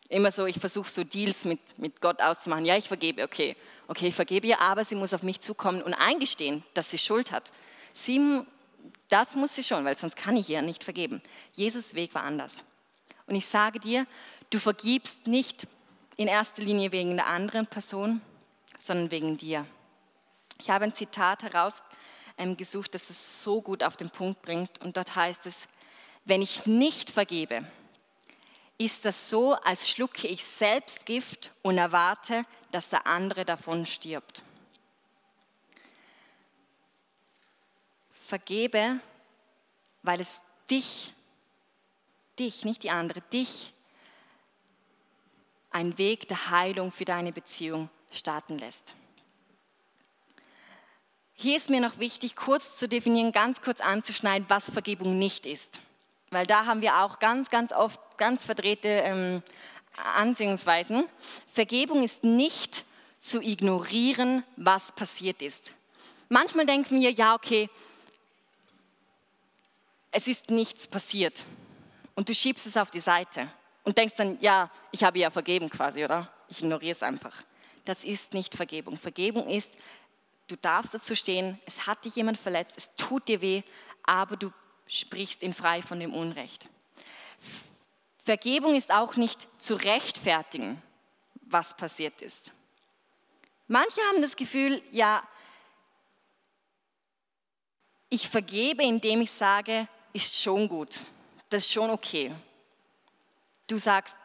Immer 0.10 0.32
so, 0.32 0.46
ich 0.46 0.60
versuche 0.60 0.90
so 0.90 1.04
Deals 1.04 1.46
mit, 1.46 1.60
mit 1.78 2.02
Gott 2.02 2.22
auszumachen. 2.22 2.66
Ja, 2.66 2.76
ich 2.76 2.88
vergebe, 2.88 3.24
okay. 3.24 3.56
Okay, 3.88 4.08
ich 4.08 4.16
vergebe 4.16 4.48
ihr, 4.48 4.60
aber 4.62 4.86
sie 4.86 4.96
muss 4.96 5.14
auf 5.14 5.24
mich 5.24 5.42
zukommen 5.42 5.82
und 5.82 5.94
eingestehen, 5.94 6.64
dass 6.74 6.92
sie 6.92 6.98
Schuld 6.98 7.32
hat. 7.32 7.52
Sie, 7.94 8.42
das 9.10 9.36
muss 9.36 9.56
sie 9.56 9.64
schon, 9.64 9.84
weil 9.84 9.98
sonst 9.98 10.16
kann 10.16 10.38
ich 10.38 10.50
ihr 10.50 10.62
nicht 10.62 10.84
vergeben. 10.84 11.22
Jesus 11.54 11.94
Weg 11.94 12.14
war 12.14 12.24
anders. 12.24 12.64
Und 13.28 13.36
ich 13.36 13.46
sage 13.46 13.80
dir, 13.80 14.06
du 14.50 14.60
vergibst 14.60 15.28
nicht 15.28 15.68
in 16.18 16.28
erster 16.28 16.62
Linie 16.62 16.92
wegen 16.92 17.16
der 17.16 17.28
anderen 17.28 17.68
Person, 17.68 18.22
sondern 18.82 19.12
wegen 19.12 19.38
dir. 19.38 19.66
Ich 20.60 20.70
habe 20.70 20.86
ein 20.86 20.94
Zitat 20.94 21.44
herausgesucht, 21.44 22.94
das 22.94 23.10
es 23.10 23.44
so 23.44 23.62
gut 23.62 23.84
auf 23.84 23.98
den 23.98 24.10
Punkt 24.10 24.42
bringt. 24.42 24.80
Und 24.82 24.98
dort 24.98 25.16
heißt 25.16 25.46
es, 25.46 25.68
wenn 26.26 26.42
ich 26.42 26.66
nicht 26.66 27.10
vergebe, 27.10 27.66
ist 28.78 29.06
das 29.06 29.30
so, 29.30 29.54
als 29.54 29.90
schlucke 29.90 30.28
ich 30.28 30.46
selbst 30.46 31.06
Gift 31.06 31.52
und 31.62 31.78
erwarte, 31.78 32.46
dass 32.72 32.90
der 32.90 33.06
andere 33.06 33.46
davon 33.46 33.86
stirbt. 33.86 34.42
Vergebe, 38.28 39.00
weil 40.04 40.22
es 40.22 40.42
dich, 40.70 41.12
dich, 42.40 42.66
nicht 42.66 42.84
die 42.84 42.90
andere, 42.90 43.22
dich 43.34 43.74
einen 45.70 45.98
Weg 45.98 46.28
der 46.28 46.50
Heilung 46.50 46.92
für 46.92 47.06
deine 47.06 47.32
Beziehung 47.32 47.90
starten 48.12 48.58
lässt. 48.58 48.96
Hier 51.34 51.58
ist 51.58 51.70
mir 51.70 51.82
noch 51.82 51.98
wichtig, 51.98 52.36
kurz 52.36 52.78
zu 52.78 52.88
definieren, 52.88 53.32
ganz 53.32 53.62
kurz 53.62 53.82
anzuschneiden, 53.82 54.48
was 54.48 54.70
Vergebung 54.70 55.18
nicht 55.18 55.46
ist. 55.46 55.82
Weil 56.30 56.46
da 56.46 56.66
haben 56.66 56.82
wir 56.82 56.98
auch 57.04 57.20
ganz, 57.20 57.50
ganz 57.50 57.74
oft 57.74 58.00
ganz 58.18 58.46
verdrehte 58.46 58.88
ähm, 58.88 59.44
Ansehungsweisen. 60.16 61.06
Vergebung 61.52 62.04
ist 62.04 62.24
nicht 62.24 62.86
zu 63.20 63.42
ignorieren, 63.42 64.44
was 64.56 64.92
passiert 64.92 65.42
ist. 65.42 65.74
Manchmal 66.30 66.66
denken 66.66 67.02
wir, 67.02 67.12
ja, 67.12 67.36
okay, 67.36 67.70
es 70.12 70.28
ist 70.28 70.50
nichts 70.50 70.88
passiert. 70.88 71.46
Und 72.16 72.30
du 72.30 72.36
schiebst 72.36 72.68
es 72.68 72.78
auf 72.78 72.92
die 72.92 73.00
Seite 73.00 73.48
und 73.84 73.98
denkst 73.98 74.16
dann, 74.16 74.38
ja, 74.42 74.70
ich 74.92 75.04
habe 75.04 75.20
ja 75.20 75.32
vergeben 75.32 75.70
quasi, 75.70 76.04
oder? 76.06 76.32
Ich 76.50 76.60
ignoriere 76.62 76.92
es 76.92 77.04
einfach. 77.04 77.44
Das 77.86 78.04
ist 78.04 78.34
nicht 78.34 78.56
Vergebung. 78.56 78.98
Vergebung 78.98 79.48
ist, 79.48 79.74
du 80.48 80.56
darfst 80.56 80.94
dazu 80.94 81.16
stehen, 81.16 81.60
es 81.66 81.88
hat 81.88 82.06
dich 82.06 82.16
jemand 82.16 82.38
verletzt, 82.38 82.74
es 82.78 82.96
tut 82.96 83.28
dir 83.28 83.42
weh, 83.42 83.64
aber 84.04 84.38
du 84.38 84.52
sprichst 84.88 85.42
ihn 85.42 85.54
frei 85.54 85.82
von 85.82 86.00
dem 86.00 86.14
Unrecht. 86.14 86.68
Vergebung 88.24 88.76
ist 88.76 88.92
auch 88.92 89.16
nicht 89.16 89.48
zu 89.58 89.76
rechtfertigen, 89.76 90.82
was 91.42 91.76
passiert 91.76 92.22
ist. 92.22 92.52
Manche 93.68 94.02
haben 94.10 94.22
das 94.22 94.36
Gefühl, 94.36 94.84
ja, 94.92 95.24
ich 98.10 98.28
vergebe, 98.28 98.84
indem 98.84 99.22
ich 99.22 99.32
sage, 99.32 99.88
ist 100.14 100.40
schon 100.40 100.68
gut, 100.68 101.00
das 101.50 101.64
ist 101.64 101.72
schon 101.72 101.90
okay. 101.90 102.34
Du 103.68 103.78
sagst, 103.78 104.18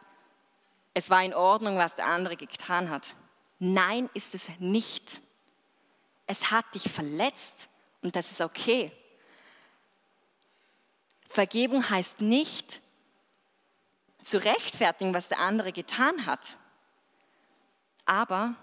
es 0.93 1.09
war 1.09 1.23
in 1.23 1.35
Ordnung, 1.35 1.79
was 1.79 1.95
der 1.95 2.07
andere 2.07 2.37
getan 2.37 2.91
hat. 2.91 3.15
Nein, 3.59 4.11
ist 4.15 4.35
es 4.35 4.49
nicht. 4.59 5.21
Es 6.27 6.51
hat 6.51 6.75
dich 6.75 6.91
verletzt 6.91 7.69
und 8.03 8.17
das 8.17 8.31
ist 8.31 8.41
okay. 8.41 8.93
Vergebung 11.29 11.89
heißt 11.89 12.21
nicht 12.21 12.81
zu 14.23 14.43
rechtfertigen, 14.43 15.15
was 15.15 15.29
der 15.29 15.39
andere 15.39 15.73
getan 15.73 16.27
hat, 16.27 16.57
aber 18.05 18.57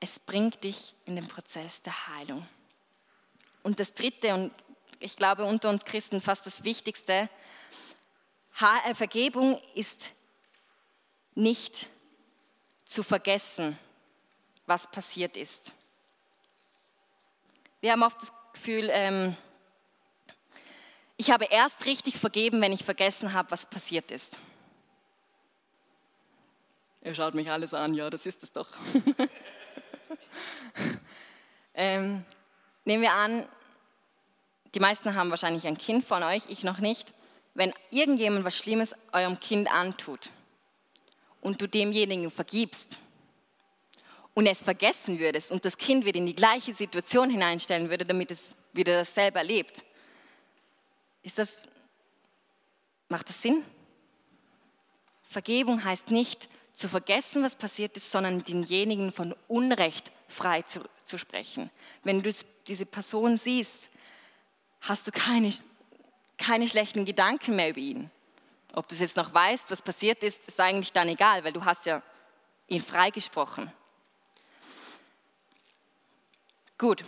es 0.00 0.18
bringt 0.18 0.64
dich 0.64 0.94
in 1.04 1.16
den 1.16 1.28
Prozess 1.28 1.82
der 1.82 2.08
Heilung. 2.08 2.46
Und 3.62 3.78
das 3.78 3.92
Dritte, 3.92 4.34
und 4.34 4.54
ich 4.98 5.16
glaube 5.16 5.44
unter 5.44 5.68
uns 5.68 5.84
Christen 5.84 6.20
fast 6.20 6.46
das 6.46 6.64
Wichtigste, 6.64 7.28
Vergebung 8.94 9.60
ist 9.74 10.12
nicht 11.34 11.86
zu 12.84 13.02
vergessen, 13.02 13.78
was 14.70 14.86
passiert 14.86 15.36
ist. 15.36 15.72
Wir 17.80 17.90
haben 17.90 18.04
oft 18.04 18.22
das 18.22 18.32
Gefühl, 18.52 18.88
ähm, 18.92 19.36
ich 21.16 21.32
habe 21.32 21.46
erst 21.46 21.86
richtig 21.86 22.18
vergeben, 22.18 22.62
wenn 22.62 22.72
ich 22.72 22.84
vergessen 22.84 23.32
habe, 23.32 23.50
was 23.50 23.66
passiert 23.66 24.12
ist. 24.12 24.38
Er 27.00 27.16
schaut 27.16 27.34
mich 27.34 27.50
alles 27.50 27.74
an, 27.74 27.94
ja, 27.94 28.08
das 28.10 28.26
ist 28.26 28.44
es 28.44 28.52
doch. 28.52 28.68
ähm, 31.74 32.24
nehmen 32.84 33.02
wir 33.02 33.12
an, 33.12 33.44
die 34.74 34.80
meisten 34.80 35.16
haben 35.16 35.30
wahrscheinlich 35.30 35.66
ein 35.66 35.78
Kind 35.78 36.04
von 36.04 36.22
euch, 36.22 36.44
ich 36.48 36.62
noch 36.62 36.78
nicht. 36.78 37.12
Wenn 37.54 37.74
irgendjemand 37.90 38.44
was 38.44 38.56
Schlimmes 38.56 38.94
eurem 39.10 39.40
Kind 39.40 39.68
antut 39.72 40.30
und 41.40 41.60
du 41.60 41.66
demjenigen 41.66 42.30
vergibst 42.30 43.00
und 44.34 44.46
es 44.46 44.62
vergessen 44.62 45.18
würdest 45.18 45.50
und 45.50 45.64
das 45.64 45.76
Kind 45.76 46.04
wieder 46.04 46.18
in 46.18 46.26
die 46.26 46.34
gleiche 46.34 46.74
Situation 46.74 47.30
hineinstellen 47.30 47.90
würde, 47.90 48.04
damit 48.04 48.30
es 48.30 48.54
wieder 48.72 48.98
dasselbe 48.98 49.38
erlebt, 49.38 49.84
ist 51.22 51.38
das, 51.38 51.66
macht 53.08 53.28
das 53.28 53.42
Sinn? 53.42 53.64
Vergebung 55.22 55.84
heißt 55.84 56.10
nicht, 56.10 56.48
zu 56.72 56.88
vergessen, 56.88 57.42
was 57.42 57.56
passiert 57.56 57.96
ist, 57.96 58.10
sondern 58.10 58.42
denjenigen 58.42 59.12
von 59.12 59.34
Unrecht 59.48 60.10
frei 60.28 60.62
zu, 60.62 60.80
zu 61.02 61.18
sprechen. 61.18 61.70
Wenn 62.04 62.22
du 62.22 62.32
diese 62.66 62.86
Person 62.86 63.36
siehst, 63.36 63.90
hast 64.80 65.06
du 65.06 65.12
keine, 65.12 65.52
keine 66.38 66.68
schlechten 66.68 67.04
Gedanken 67.04 67.56
mehr 67.56 67.70
über 67.70 67.80
ihn. 67.80 68.10
Ob 68.72 68.88
du 68.88 68.94
es 68.94 69.00
jetzt 69.00 69.16
noch 69.16 69.34
weißt, 69.34 69.70
was 69.70 69.82
passiert 69.82 70.22
ist, 70.22 70.48
ist 70.48 70.60
eigentlich 70.60 70.92
dann 70.92 71.08
egal, 71.08 71.44
weil 71.44 71.52
du 71.52 71.64
hast 71.64 71.86
ja 71.86 72.02
ihn 72.68 72.80
freigesprochen. 72.80 73.70
Gut, 76.80 77.04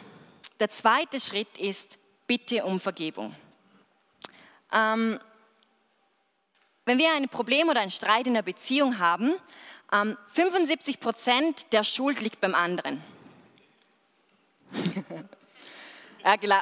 der 0.60 0.68
zweite 0.68 1.18
Schritt 1.18 1.56
ist 1.56 1.96
Bitte 2.26 2.62
um 2.66 2.78
Vergebung. 2.78 3.34
Ähm, 4.70 5.18
wenn 6.84 6.98
wir 6.98 7.10
ein 7.14 7.26
Problem 7.30 7.70
oder 7.70 7.80
einen 7.80 7.90
Streit 7.90 8.26
in 8.26 8.34
der 8.34 8.42
Beziehung 8.42 8.98
haben, 8.98 9.32
ähm, 9.90 10.18
75 10.34 11.00
Prozent 11.00 11.72
der 11.72 11.84
Schuld 11.84 12.20
liegt 12.20 12.38
beim 12.42 12.54
anderen. 12.54 13.02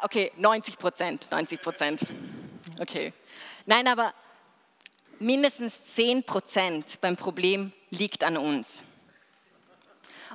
okay, 0.02 0.30
90 0.36 0.78
Prozent, 0.78 1.32
90 1.32 1.62
Prozent. 1.62 2.02
Okay. 2.78 3.12
Nein, 3.66 3.88
aber 3.88 4.14
mindestens 5.18 5.84
10 5.96 6.22
Prozent 6.22 7.00
beim 7.00 7.16
Problem 7.16 7.72
liegt 7.90 8.22
an 8.22 8.36
uns. 8.36 8.84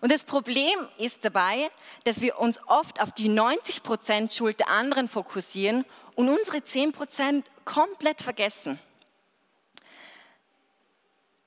Und 0.01 0.12
das 0.12 0.25
Problem 0.25 0.77
ist 0.97 1.23
dabei, 1.23 1.69
dass 2.03 2.21
wir 2.21 2.39
uns 2.39 2.60
oft 2.67 3.01
auf 3.01 3.13
die 3.13 3.29
90 3.29 3.84
Prozent 3.84 4.34
Schuld 4.34 4.60
der 4.60 4.69
anderen 4.69 5.08
fokussieren 5.08 5.86
und 6.15 6.29
unsere 6.29 6.63
10 6.63 6.91
Prozent 6.91 7.49
komplett 7.63 8.21
vergessen. 8.21 8.79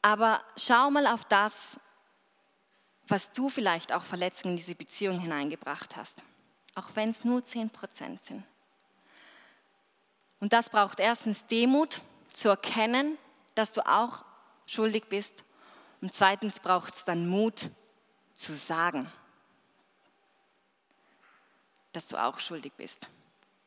Aber 0.03 0.41
schau 0.57 0.91
mal 0.91 1.07
auf 1.07 1.25
das, 1.25 1.79
was 3.09 3.33
du 3.33 3.49
vielleicht 3.49 3.93
auch 3.93 4.03
Verletzungen 4.03 4.53
in 4.53 4.57
diese 4.57 4.75
Beziehung 4.75 5.19
hineingebracht 5.19 5.97
hast, 5.97 6.23
auch 6.75 6.91
wenn 6.95 7.11
es 7.11 7.25
nur 7.25 7.43
10 7.43 7.71
Prozent 7.71 8.23
sind. 8.23 8.45
Und 10.41 10.53
das 10.53 10.71
braucht 10.71 11.01
erstens 11.01 11.47
Demut, 11.47 12.01
zu 12.33 12.49
erkennen, 12.49 13.19
dass 13.57 13.73
du 13.73 13.85
auch 13.87 14.25
schuldig 14.65 15.05
bist. 15.09 15.43
Und 16.01 16.15
zweitens 16.15 16.61
braucht 16.61 16.95
es 16.95 17.05
dann 17.05 17.27
Mut, 17.27 17.71
zu 18.39 18.55
sagen, 18.55 19.13
dass 21.93 22.09
du 22.09 22.17
auch 22.17 22.39
schuldig 22.39 22.73
bist. 22.77 23.07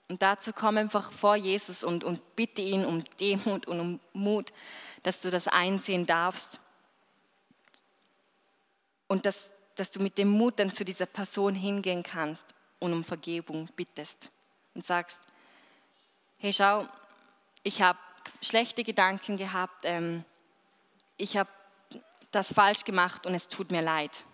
Und 0.08 0.22
dazu 0.22 0.52
komm 0.54 0.78
einfach 0.78 1.12
vor 1.12 1.36
Jesus 1.36 1.84
und, 1.84 2.04
und 2.04 2.36
bitte 2.36 2.62
ihn 2.62 2.86
um 2.86 3.04
Demut 3.20 3.68
und 3.68 3.80
um 3.80 4.00
Mut, 4.14 4.52
dass 5.04 5.22
du 5.22 5.30
das 5.30 5.48
einsehen 5.48 6.06
darfst 6.06 6.60
und 9.08 9.26
dass, 9.26 9.52
dass 9.76 9.92
du 9.92 10.00
mit 10.00 10.18
dem 10.18 10.30
Mut 10.30 10.60
dann 10.60 10.70
zu 10.70 10.84
dieser 10.84 11.06
Person 11.06 11.56
hingehen 11.56 12.04
kannst 12.04 12.54
und 12.80 12.94
um 12.94 13.04
Vergebung 13.04 13.68
bittest 13.76 14.30
und 14.74 14.84
sagst, 14.84 15.20
hey 16.40 16.52
schau, 16.52 16.88
ich 17.64 17.82
habe 17.82 18.00
schlechte 18.42 18.84
Gedanken 18.84 19.38
gehabt, 19.38 19.84
ähm, 19.84 20.26
ich 21.18 21.38
habe 21.38 21.50
das 22.32 22.54
falsch 22.54 22.84
gemacht 22.84 23.26
und 23.26 23.34
es 23.34 23.48
tut 23.48 23.72
mir 23.72 23.82
leid. 23.82 24.26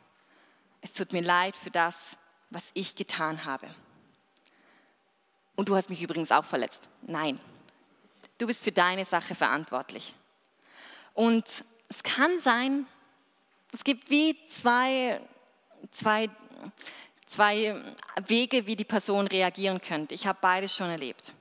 Es 0.81 0.93
tut 0.93 1.13
mir 1.13 1.21
leid 1.21 1.57
für 1.57 1.71
das, 1.71 2.15
was 2.49 2.71
ich 2.73 2.95
getan 2.95 3.45
habe. 3.45 3.67
Und 5.55 5.69
du 5.69 5.75
hast 5.75 5.89
mich 5.89 6.01
übrigens 6.01 6.31
auch 6.31 6.45
verletzt. 6.45 6.87
Nein, 7.01 7.39
du 8.37 8.47
bist 8.47 8.63
für 8.63 8.71
deine 8.71 9.05
Sache 9.05 9.35
verantwortlich. 9.35 10.13
Und 11.13 11.63
es 11.89 12.03
kann 12.03 12.39
sein, 12.39 12.85
es 13.73 13.83
gibt 13.83 14.09
wie 14.09 14.37
zwei, 14.45 15.19
zwei, 15.91 16.29
zwei 17.25 17.81
Wege, 18.27 18.67
wie 18.67 18.75
die 18.75 18.85
Person 18.85 19.27
reagieren 19.27 19.81
könnte. 19.81 20.13
Ich 20.13 20.27
habe 20.27 20.37
beides 20.41 20.75
schon 20.75 20.89
erlebt. 20.89 21.33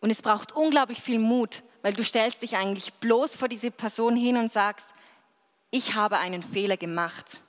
Und 0.00 0.10
es 0.10 0.20
braucht 0.20 0.52
unglaublich 0.52 1.00
viel 1.00 1.18
Mut, 1.18 1.62
weil 1.82 1.94
du 1.94 2.04
stellst 2.04 2.42
dich 2.42 2.56
eigentlich 2.56 2.92
bloß 2.94 3.36
vor 3.36 3.48
diese 3.48 3.70
Person 3.70 4.16
hin 4.16 4.36
und 4.36 4.52
sagst, 4.52 4.88
ich 5.70 5.94
habe 5.94 6.18
einen 6.18 6.42
Fehler 6.42 6.76
gemacht. 6.76 7.40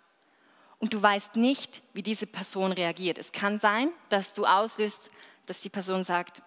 Und 0.80 0.94
du 0.94 1.02
weißt 1.02 1.36
nicht, 1.36 1.82
wie 1.94 2.04
diese 2.04 2.28
Person 2.28 2.72
reagiert. 2.72 3.18
Es 3.18 3.32
kann 3.32 3.60
sein, 3.60 3.90
dass 4.10 4.34
du 4.34 4.46
auslöst, 4.46 5.10
dass 5.46 5.60
die 5.60 5.70
Person 5.70 6.04
sagt, 6.04 6.44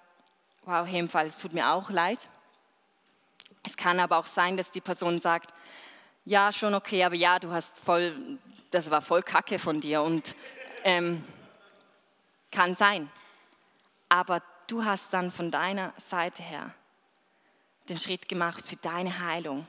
wow, 0.64 0.86
Hemfall, 0.86 1.26
es 1.26 1.36
tut 1.36 1.52
mir 1.52 1.70
auch 1.70 1.90
leid. 1.90 2.18
Es 3.64 3.76
kann 3.76 3.98
aber 3.98 4.18
auch 4.18 4.26
sein, 4.26 4.56
dass 4.56 4.70
die 4.70 4.80
Person 4.80 5.18
sagt, 5.18 5.52
ja, 6.24 6.52
schon 6.52 6.74
okay, 6.74 7.02
aber 7.04 7.14
ja, 7.14 7.38
du 7.38 7.50
hast 7.50 7.80
voll, 7.80 8.38
das 8.70 8.90
war 8.90 9.00
voll 9.00 9.22
Kacke 9.22 9.58
von 9.58 9.80
dir 9.80 10.02
und 10.02 10.36
ähm, 10.84 11.24
kann 12.52 12.74
sein. 12.74 13.10
Aber 14.08 14.42
du 14.66 14.84
hast 14.84 15.12
dann 15.12 15.30
von 15.30 15.50
deiner 15.50 15.92
Seite 15.96 16.42
her 16.42 16.72
den 17.88 17.98
Schritt 17.98 18.28
gemacht 18.28 18.64
für 18.64 18.76
deine 18.76 19.18
Heilung 19.18 19.66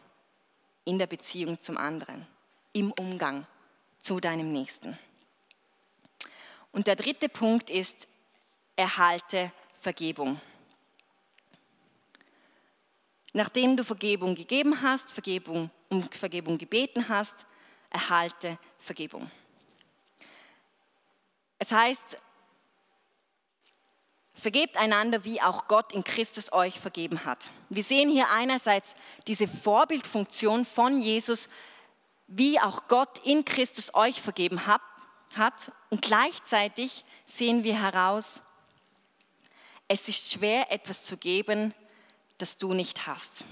in 0.86 1.00
der 1.00 1.08
Beziehung 1.08 1.60
zum 1.60 1.78
anderen, 1.78 2.28
im 2.74 2.92
Umgang 2.92 3.46
zu 4.02 4.20
deinem 4.20 4.52
Nächsten. 4.52 4.98
Und 6.74 6.88
der 6.88 6.96
dritte 6.96 7.30
Punkt 7.30 7.70
ist, 7.70 8.08
erhalte 8.76 9.52
Vergebung. 9.80 10.42
Nachdem 13.34 13.78
du 13.78 13.84
Vergebung 13.84 14.36
gegeben 14.36 14.82
hast, 14.82 15.12
Vergebung, 15.12 15.70
um 15.90 16.04
Vergebung 16.12 16.58
gebeten 16.58 17.08
hast, 17.08 17.46
erhalte 17.90 18.58
Vergebung. 18.80 19.30
Es 21.60 21.72
heißt, 21.72 22.18
vergebt 24.34 24.76
einander, 24.78 25.24
wie 25.24 25.42
auch 25.42 25.68
Gott 25.68 25.94
in 25.94 26.04
Christus 26.04 26.52
euch 26.52 26.80
vergeben 26.80 27.24
hat. 27.26 27.52
Wir 27.70 27.84
sehen 27.84 28.10
hier 28.10 28.30
einerseits 28.32 28.96
diese 29.28 29.48
Vorbildfunktion 29.48 30.66
von 30.66 31.00
Jesus, 31.00 31.48
wie 32.34 32.60
auch 32.60 32.88
Gott 32.88 33.20
in 33.26 33.44
Christus 33.44 33.94
euch 33.94 34.22
vergeben 34.22 34.66
hat, 34.66 34.82
und 35.90 36.02
gleichzeitig 36.02 37.04
sehen 37.26 37.64
wir 37.64 37.80
heraus, 37.80 38.42
es 39.88 40.08
ist 40.08 40.32
schwer, 40.32 40.72
etwas 40.72 41.04
zu 41.04 41.18
geben, 41.18 41.74
das 42.38 42.58
du 42.58 42.74
nicht 42.74 43.08
hast. 43.08 43.44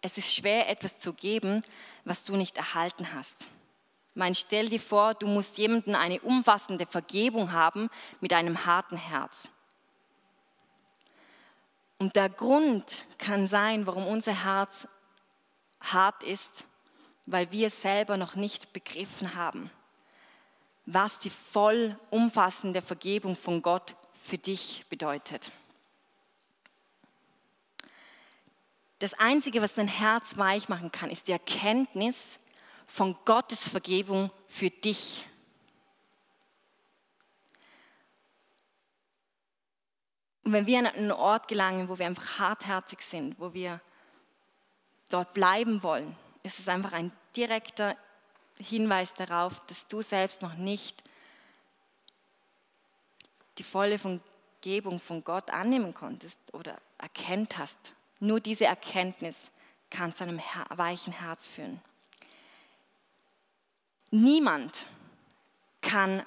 Es 0.00 0.16
ist 0.16 0.34
schwer, 0.34 0.68
etwas 0.68 0.98
zu 0.98 1.12
geben, 1.12 1.62
was 2.04 2.24
du 2.24 2.36
nicht 2.36 2.56
erhalten 2.56 3.12
hast. 3.14 3.46
Mein, 4.14 4.34
stell 4.34 4.70
dir 4.70 4.80
vor, 4.80 5.12
du 5.12 5.26
musst 5.26 5.58
jemanden 5.58 5.94
eine 5.94 6.20
umfassende 6.20 6.86
Vergebung 6.86 7.52
haben 7.52 7.90
mit 8.20 8.32
einem 8.32 8.64
harten 8.64 8.96
Herz. 8.96 9.48
Und 11.98 12.16
der 12.16 12.30
Grund 12.30 13.04
kann 13.18 13.46
sein, 13.46 13.86
warum 13.86 14.06
unser 14.06 14.44
Herz 14.44 14.88
hart 15.80 16.22
ist, 16.22 16.64
weil 17.26 17.50
wir 17.50 17.70
selber 17.70 18.16
noch 18.16 18.36
nicht 18.36 18.72
begriffen 18.72 19.34
haben, 19.34 19.70
was 20.86 21.18
die 21.18 21.30
voll 21.30 21.98
umfassende 22.10 22.80
Vergebung 22.80 23.34
von 23.34 23.60
Gott 23.60 23.96
für 24.22 24.38
dich 24.38 24.84
bedeutet. 24.88 25.50
Das 29.00 29.14
Einzige, 29.14 29.60
was 29.60 29.74
dein 29.74 29.88
Herz 29.88 30.38
weich 30.38 30.68
machen 30.68 30.90
kann, 30.90 31.10
ist 31.10 31.28
die 31.28 31.32
Erkenntnis 31.32 32.38
von 32.86 33.14
Gottes 33.24 33.68
Vergebung 33.68 34.30
für 34.48 34.70
dich. 34.70 35.26
Und 40.44 40.52
wenn 40.52 40.66
wir 40.66 40.78
an 40.78 40.86
einen 40.86 41.12
Ort 41.12 41.48
gelangen, 41.48 41.88
wo 41.88 41.98
wir 41.98 42.06
einfach 42.06 42.38
hartherzig 42.38 43.00
sind, 43.00 43.38
wo 43.40 43.52
wir 43.52 43.80
dort 45.10 45.34
bleiben 45.34 45.82
wollen, 45.82 46.16
ist 46.46 46.60
es 46.60 46.68
einfach 46.68 46.92
ein 46.92 47.12
direkter 47.34 47.96
Hinweis 48.58 49.12
darauf, 49.14 49.60
dass 49.66 49.88
du 49.88 50.00
selbst 50.00 50.42
noch 50.42 50.54
nicht 50.54 51.02
die 53.58 53.64
volle 53.64 53.98
Vergebung 53.98 55.00
von 55.00 55.24
Gott 55.24 55.50
annehmen 55.50 55.92
konntest 55.92 56.40
oder 56.54 56.78
erkennt 56.98 57.58
hast. 57.58 57.78
Nur 58.20 58.40
diese 58.40 58.64
Erkenntnis 58.64 59.50
kann 59.90 60.14
zu 60.14 60.24
einem 60.24 60.40
weichen 60.70 61.12
Herz 61.12 61.46
führen. 61.46 61.80
Niemand 64.10 64.86
kann 65.80 66.24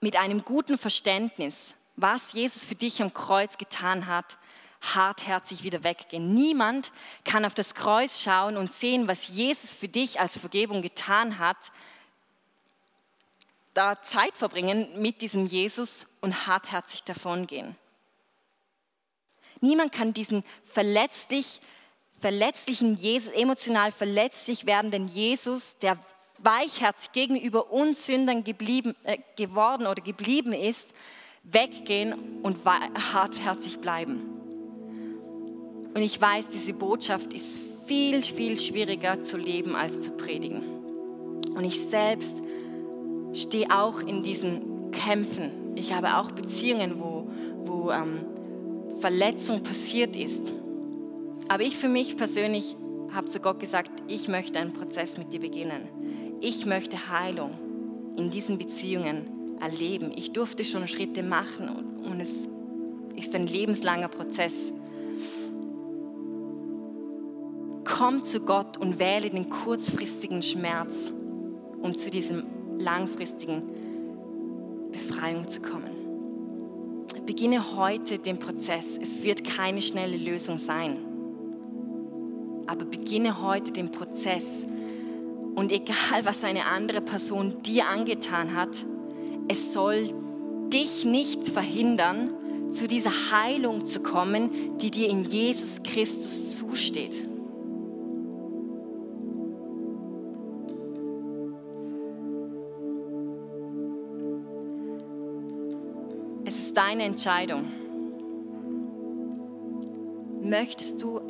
mit 0.00 0.16
einem 0.16 0.44
guten 0.44 0.76
Verständnis, 0.76 1.74
was 1.96 2.32
Jesus 2.32 2.64
für 2.64 2.74
dich 2.74 3.00
am 3.00 3.14
Kreuz 3.14 3.58
getan 3.58 4.06
hat, 4.06 4.38
hartherzig 4.80 5.62
wieder 5.62 5.84
weggehen. 5.84 6.34
Niemand 6.34 6.90
kann 7.24 7.44
auf 7.44 7.54
das 7.54 7.74
Kreuz 7.74 8.22
schauen 8.22 8.56
und 8.56 8.72
sehen, 8.72 9.08
was 9.08 9.28
Jesus 9.28 9.72
für 9.72 9.88
dich 9.88 10.20
als 10.20 10.38
Vergebung 10.38 10.82
getan 10.82 11.38
hat, 11.38 11.58
da 13.74 14.00
Zeit 14.02 14.36
verbringen 14.36 14.88
mit 15.00 15.22
diesem 15.22 15.46
Jesus 15.46 16.06
und 16.20 16.46
hartherzig 16.46 17.02
davongehen. 17.04 17.76
Niemand 19.60 19.92
kann 19.92 20.12
diesen 20.12 20.42
verletzlich, 20.64 21.60
verletzlichen 22.18 22.96
Jesus, 22.96 23.32
emotional 23.32 23.92
verletzlich 23.92 24.66
werdenden 24.66 25.06
Jesus, 25.08 25.76
der 25.78 25.98
weichherzig 26.38 27.12
gegenüber 27.12 27.70
uns 27.70 28.06
Sündern 28.06 28.44
geblieben, 28.44 28.96
äh, 29.04 29.18
geworden 29.36 29.86
oder 29.86 30.02
geblieben 30.02 30.54
ist, 30.54 30.94
weggehen 31.42 32.40
und 32.42 32.64
hartherzig 32.64 33.80
bleiben. 33.80 34.29
Und 35.94 36.02
ich 36.02 36.20
weiß, 36.20 36.48
diese 36.52 36.72
Botschaft 36.72 37.32
ist 37.32 37.58
viel, 37.86 38.22
viel 38.22 38.58
schwieriger 38.58 39.20
zu 39.20 39.36
leben 39.36 39.74
als 39.74 40.02
zu 40.02 40.12
predigen. 40.12 40.62
Und 41.54 41.64
ich 41.64 41.80
selbst 41.80 42.42
stehe 43.32 43.66
auch 43.70 44.00
in 44.00 44.22
diesen 44.22 44.90
Kämpfen. 44.92 45.50
Ich 45.74 45.92
habe 45.92 46.16
auch 46.16 46.30
Beziehungen, 46.30 47.00
wo, 47.00 47.28
wo 47.64 47.90
ähm, 47.90 48.24
Verletzung 49.00 49.62
passiert 49.62 50.14
ist. 50.16 50.52
Aber 51.48 51.62
ich 51.62 51.76
für 51.76 51.88
mich 51.88 52.16
persönlich 52.16 52.76
habe 53.12 53.26
zu 53.26 53.40
Gott 53.40 53.58
gesagt, 53.58 53.90
ich 54.06 54.28
möchte 54.28 54.58
einen 54.58 54.72
Prozess 54.72 55.18
mit 55.18 55.32
dir 55.32 55.40
beginnen. 55.40 55.88
Ich 56.40 56.64
möchte 56.64 57.10
Heilung 57.10 57.50
in 58.16 58.30
diesen 58.30 58.56
Beziehungen 58.56 59.58
erleben. 59.60 60.12
Ich 60.14 60.32
durfte 60.32 60.64
schon 60.64 60.86
Schritte 60.86 61.22
machen 61.22 61.68
und 62.04 62.20
es 62.20 62.48
ist 63.16 63.34
ein 63.34 63.46
lebenslanger 63.46 64.08
Prozess. 64.08 64.72
Komm 68.00 68.24
zu 68.24 68.40
Gott 68.40 68.78
und 68.78 68.98
wähle 68.98 69.28
den 69.28 69.50
kurzfristigen 69.50 70.40
Schmerz, 70.42 71.12
um 71.82 71.94
zu 71.98 72.08
diesem 72.08 72.44
langfristigen 72.78 73.60
Befreiung 74.90 75.46
zu 75.46 75.60
kommen. 75.60 77.04
Beginne 77.26 77.76
heute 77.76 78.18
den 78.18 78.38
Prozess. 78.38 78.96
Es 78.98 79.22
wird 79.22 79.44
keine 79.44 79.82
schnelle 79.82 80.16
Lösung 80.16 80.56
sein. 80.56 80.96
Aber 82.66 82.86
beginne 82.86 83.42
heute 83.42 83.70
den 83.70 83.90
Prozess. 83.90 84.64
Und 85.54 85.70
egal, 85.70 86.24
was 86.24 86.42
eine 86.42 86.64
andere 86.64 87.02
Person 87.02 87.56
dir 87.64 87.86
angetan 87.86 88.56
hat, 88.56 88.78
es 89.48 89.74
soll 89.74 90.08
dich 90.72 91.04
nicht 91.04 91.50
verhindern, 91.50 92.30
zu 92.70 92.88
dieser 92.88 93.12
Heilung 93.30 93.84
zu 93.84 94.00
kommen, 94.00 94.78
die 94.78 94.90
dir 94.90 95.10
in 95.10 95.22
Jesus 95.26 95.82
Christus 95.82 96.56
zusteht. 96.56 97.29
Deine 106.80 107.02
Entscheidung. 107.02 107.64
Möchtest 110.42 111.02
du, 111.02 111.20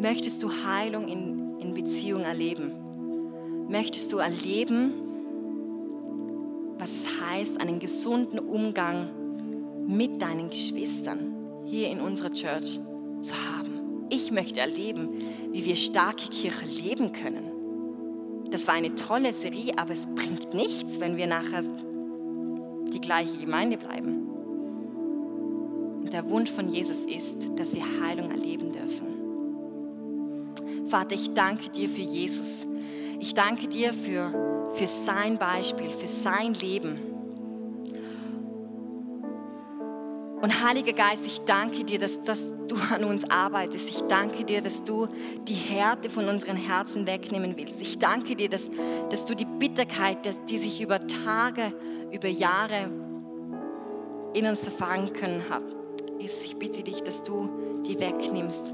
möchtest 0.00 0.42
du 0.42 0.50
Heilung 0.64 1.06
in, 1.06 1.58
in 1.58 1.74
Beziehung 1.74 2.22
erleben? 2.22 2.72
Möchtest 3.68 4.10
du 4.10 4.16
erleben, 4.16 4.92
was 6.78 6.92
es 6.92 7.06
heißt, 7.20 7.60
einen 7.60 7.78
gesunden 7.78 8.38
Umgang 8.38 9.10
mit 9.86 10.22
deinen 10.22 10.48
Geschwistern 10.48 11.34
hier 11.66 11.90
in 11.90 12.00
unserer 12.00 12.32
Church 12.32 12.80
zu 13.20 13.34
haben? 13.34 14.06
Ich 14.08 14.30
möchte 14.32 14.60
erleben, 14.60 15.10
wie 15.52 15.66
wir 15.66 15.76
starke 15.76 16.30
Kirche 16.30 16.64
leben 16.82 17.12
können. 17.12 18.48
Das 18.50 18.66
war 18.66 18.74
eine 18.74 18.94
tolle 18.94 19.34
Serie, 19.34 19.74
aber 19.76 19.92
es 19.92 20.06
bringt 20.06 20.54
nichts, 20.54 21.00
wenn 21.00 21.18
wir 21.18 21.26
nachher 21.26 21.62
die 23.00 23.06
gleiche 23.06 23.38
Gemeinde 23.38 23.76
bleiben. 23.76 24.28
Und 26.00 26.12
der 26.12 26.28
Wunsch 26.28 26.50
von 26.50 26.68
Jesus 26.68 27.04
ist, 27.04 27.36
dass 27.56 27.74
wir 27.74 27.82
Heilung 28.02 28.30
erleben 28.30 28.72
dürfen. 28.72 29.06
Vater, 30.88 31.14
ich 31.14 31.32
danke 31.34 31.70
dir 31.70 31.88
für 31.88 32.00
Jesus. 32.00 32.66
Ich 33.20 33.34
danke 33.34 33.68
dir 33.68 33.92
für, 33.92 34.70
für 34.74 34.86
sein 34.86 35.38
Beispiel, 35.38 35.90
für 35.90 36.06
sein 36.06 36.54
Leben. 36.54 36.98
Und 40.42 40.64
Heiliger 40.64 40.94
Geist, 40.94 41.26
ich 41.26 41.40
danke 41.42 41.84
dir, 41.84 41.98
dass, 41.98 42.22
dass 42.22 42.50
du 42.66 42.76
an 42.90 43.04
uns 43.04 43.28
arbeitest. 43.28 43.90
Ich 43.90 44.00
danke 44.02 44.44
dir, 44.44 44.62
dass 44.62 44.82
du 44.82 45.06
die 45.46 45.54
Härte 45.54 46.08
von 46.08 46.28
unseren 46.28 46.56
Herzen 46.56 47.06
wegnehmen 47.06 47.54
willst. 47.56 47.80
Ich 47.80 47.98
danke 47.98 48.36
dir, 48.36 48.48
dass, 48.48 48.70
dass 49.10 49.26
du 49.26 49.36
die 49.36 49.44
Bitterkeit, 49.44 50.24
dass, 50.24 50.42
die 50.46 50.58
sich 50.58 50.80
über 50.80 51.06
Tage, 51.06 51.74
über 52.12 52.28
Jahre 52.28 52.90
in 54.34 54.46
uns 54.46 54.62
verfangen 54.62 55.12
können, 55.12 55.44
hast. 55.48 55.76
Ich 56.18 56.56
bitte 56.56 56.82
dich, 56.82 57.02
dass 57.02 57.22
du 57.22 57.48
die 57.86 57.98
wegnimmst 57.98 58.72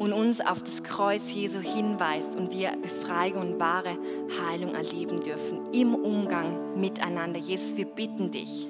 und 0.00 0.14
uns 0.14 0.40
auf 0.40 0.62
das 0.62 0.82
Kreuz 0.82 1.32
Jesu 1.32 1.58
hinweist 1.58 2.34
und 2.34 2.50
wir 2.52 2.72
Befreiung 2.80 3.52
und 3.52 3.60
wahre 3.60 3.98
Heilung 4.46 4.74
erleben 4.74 5.20
dürfen 5.20 5.72
im 5.72 5.94
Umgang 5.94 6.80
miteinander. 6.80 7.38
Jesus, 7.38 7.76
wir 7.76 7.84
bitten 7.84 8.30
dich. 8.30 8.66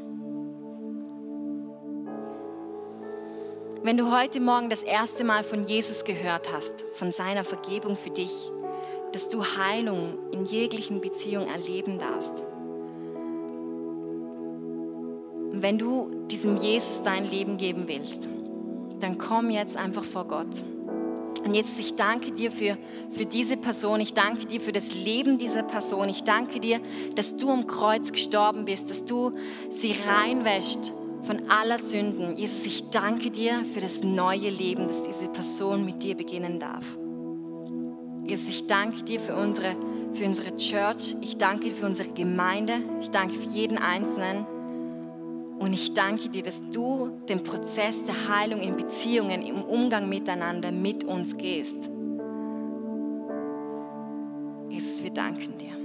Wenn 3.82 3.96
du 3.96 4.14
heute 4.14 4.40
Morgen 4.40 4.68
das 4.68 4.82
erste 4.82 5.24
Mal 5.24 5.44
von 5.44 5.62
Jesus 5.62 6.04
gehört 6.04 6.52
hast, 6.52 6.84
von 6.94 7.12
seiner 7.12 7.44
Vergebung 7.44 7.96
für 7.96 8.10
dich, 8.10 8.50
dass 9.12 9.28
du 9.28 9.44
Heilung 9.44 10.18
in 10.32 10.44
jeglichen 10.44 11.00
Beziehungen 11.00 11.48
erleben 11.48 11.98
darfst. 11.98 12.42
Und 15.52 15.62
wenn 15.62 15.78
du 15.78 16.26
diesem 16.30 16.56
Jesus 16.56 17.02
dein 17.02 17.28
Leben 17.28 17.56
geben 17.56 17.84
willst, 17.86 18.28
dann 19.00 19.18
komm 19.18 19.50
jetzt 19.50 19.76
einfach 19.76 20.04
vor 20.04 20.26
Gott. 20.26 20.64
Und 21.44 21.54
jetzt, 21.54 21.80
ich 21.80 21.96
danke 21.96 22.32
dir 22.32 22.50
für, 22.50 22.76
für 23.10 23.24
diese 23.24 23.56
Person. 23.56 24.00
Ich 24.00 24.12
danke 24.12 24.46
dir 24.46 24.60
für 24.60 24.72
das 24.72 24.94
Leben 24.94 25.38
dieser 25.38 25.62
Person. 25.62 26.08
Ich 26.08 26.22
danke 26.22 26.60
dir, 26.60 26.80
dass 27.14 27.36
du 27.36 27.50
am 27.50 27.66
Kreuz 27.66 28.12
gestorben 28.12 28.66
bist, 28.66 28.90
dass 28.90 29.04
du 29.04 29.32
sie 29.70 29.94
reinwäscht 30.06 30.92
von 31.22 31.50
aller 31.50 31.78
Sünden. 31.78 32.36
Jesus, 32.36 32.66
ich 32.66 32.90
danke 32.90 33.30
dir 33.30 33.64
für 33.72 33.80
das 33.80 34.02
neue 34.02 34.50
Leben, 34.50 34.86
das 34.86 35.02
diese 35.02 35.28
Person 35.28 35.84
mit 35.84 36.02
dir 36.02 36.14
beginnen 36.14 36.60
darf. 36.60 36.84
Jesus, 38.30 38.48
ich 38.48 38.66
danke 38.68 39.02
dir 39.02 39.18
für 39.18 39.34
unsere, 39.34 39.74
für 40.12 40.24
unsere 40.24 40.56
Church. 40.56 41.16
Ich 41.20 41.36
danke 41.36 41.64
dir 41.64 41.74
für 41.74 41.86
unsere 41.86 42.10
Gemeinde. 42.10 42.74
Ich 43.00 43.10
danke 43.10 43.34
für 43.34 43.48
jeden 43.48 43.76
Einzelnen. 43.76 44.46
Und 45.58 45.72
ich 45.72 45.94
danke 45.94 46.28
dir, 46.28 46.44
dass 46.44 46.62
du 46.70 47.10
den 47.28 47.42
Prozess 47.42 48.04
der 48.04 48.28
Heilung 48.28 48.60
in 48.60 48.76
Beziehungen, 48.76 49.42
im 49.42 49.62
Umgang 49.62 50.08
miteinander 50.08 50.70
mit 50.70 51.02
uns 51.02 51.36
gehst. 51.36 51.90
Jesus, 54.68 55.02
wir 55.02 55.10
danken 55.10 55.58
dir. 55.58 55.79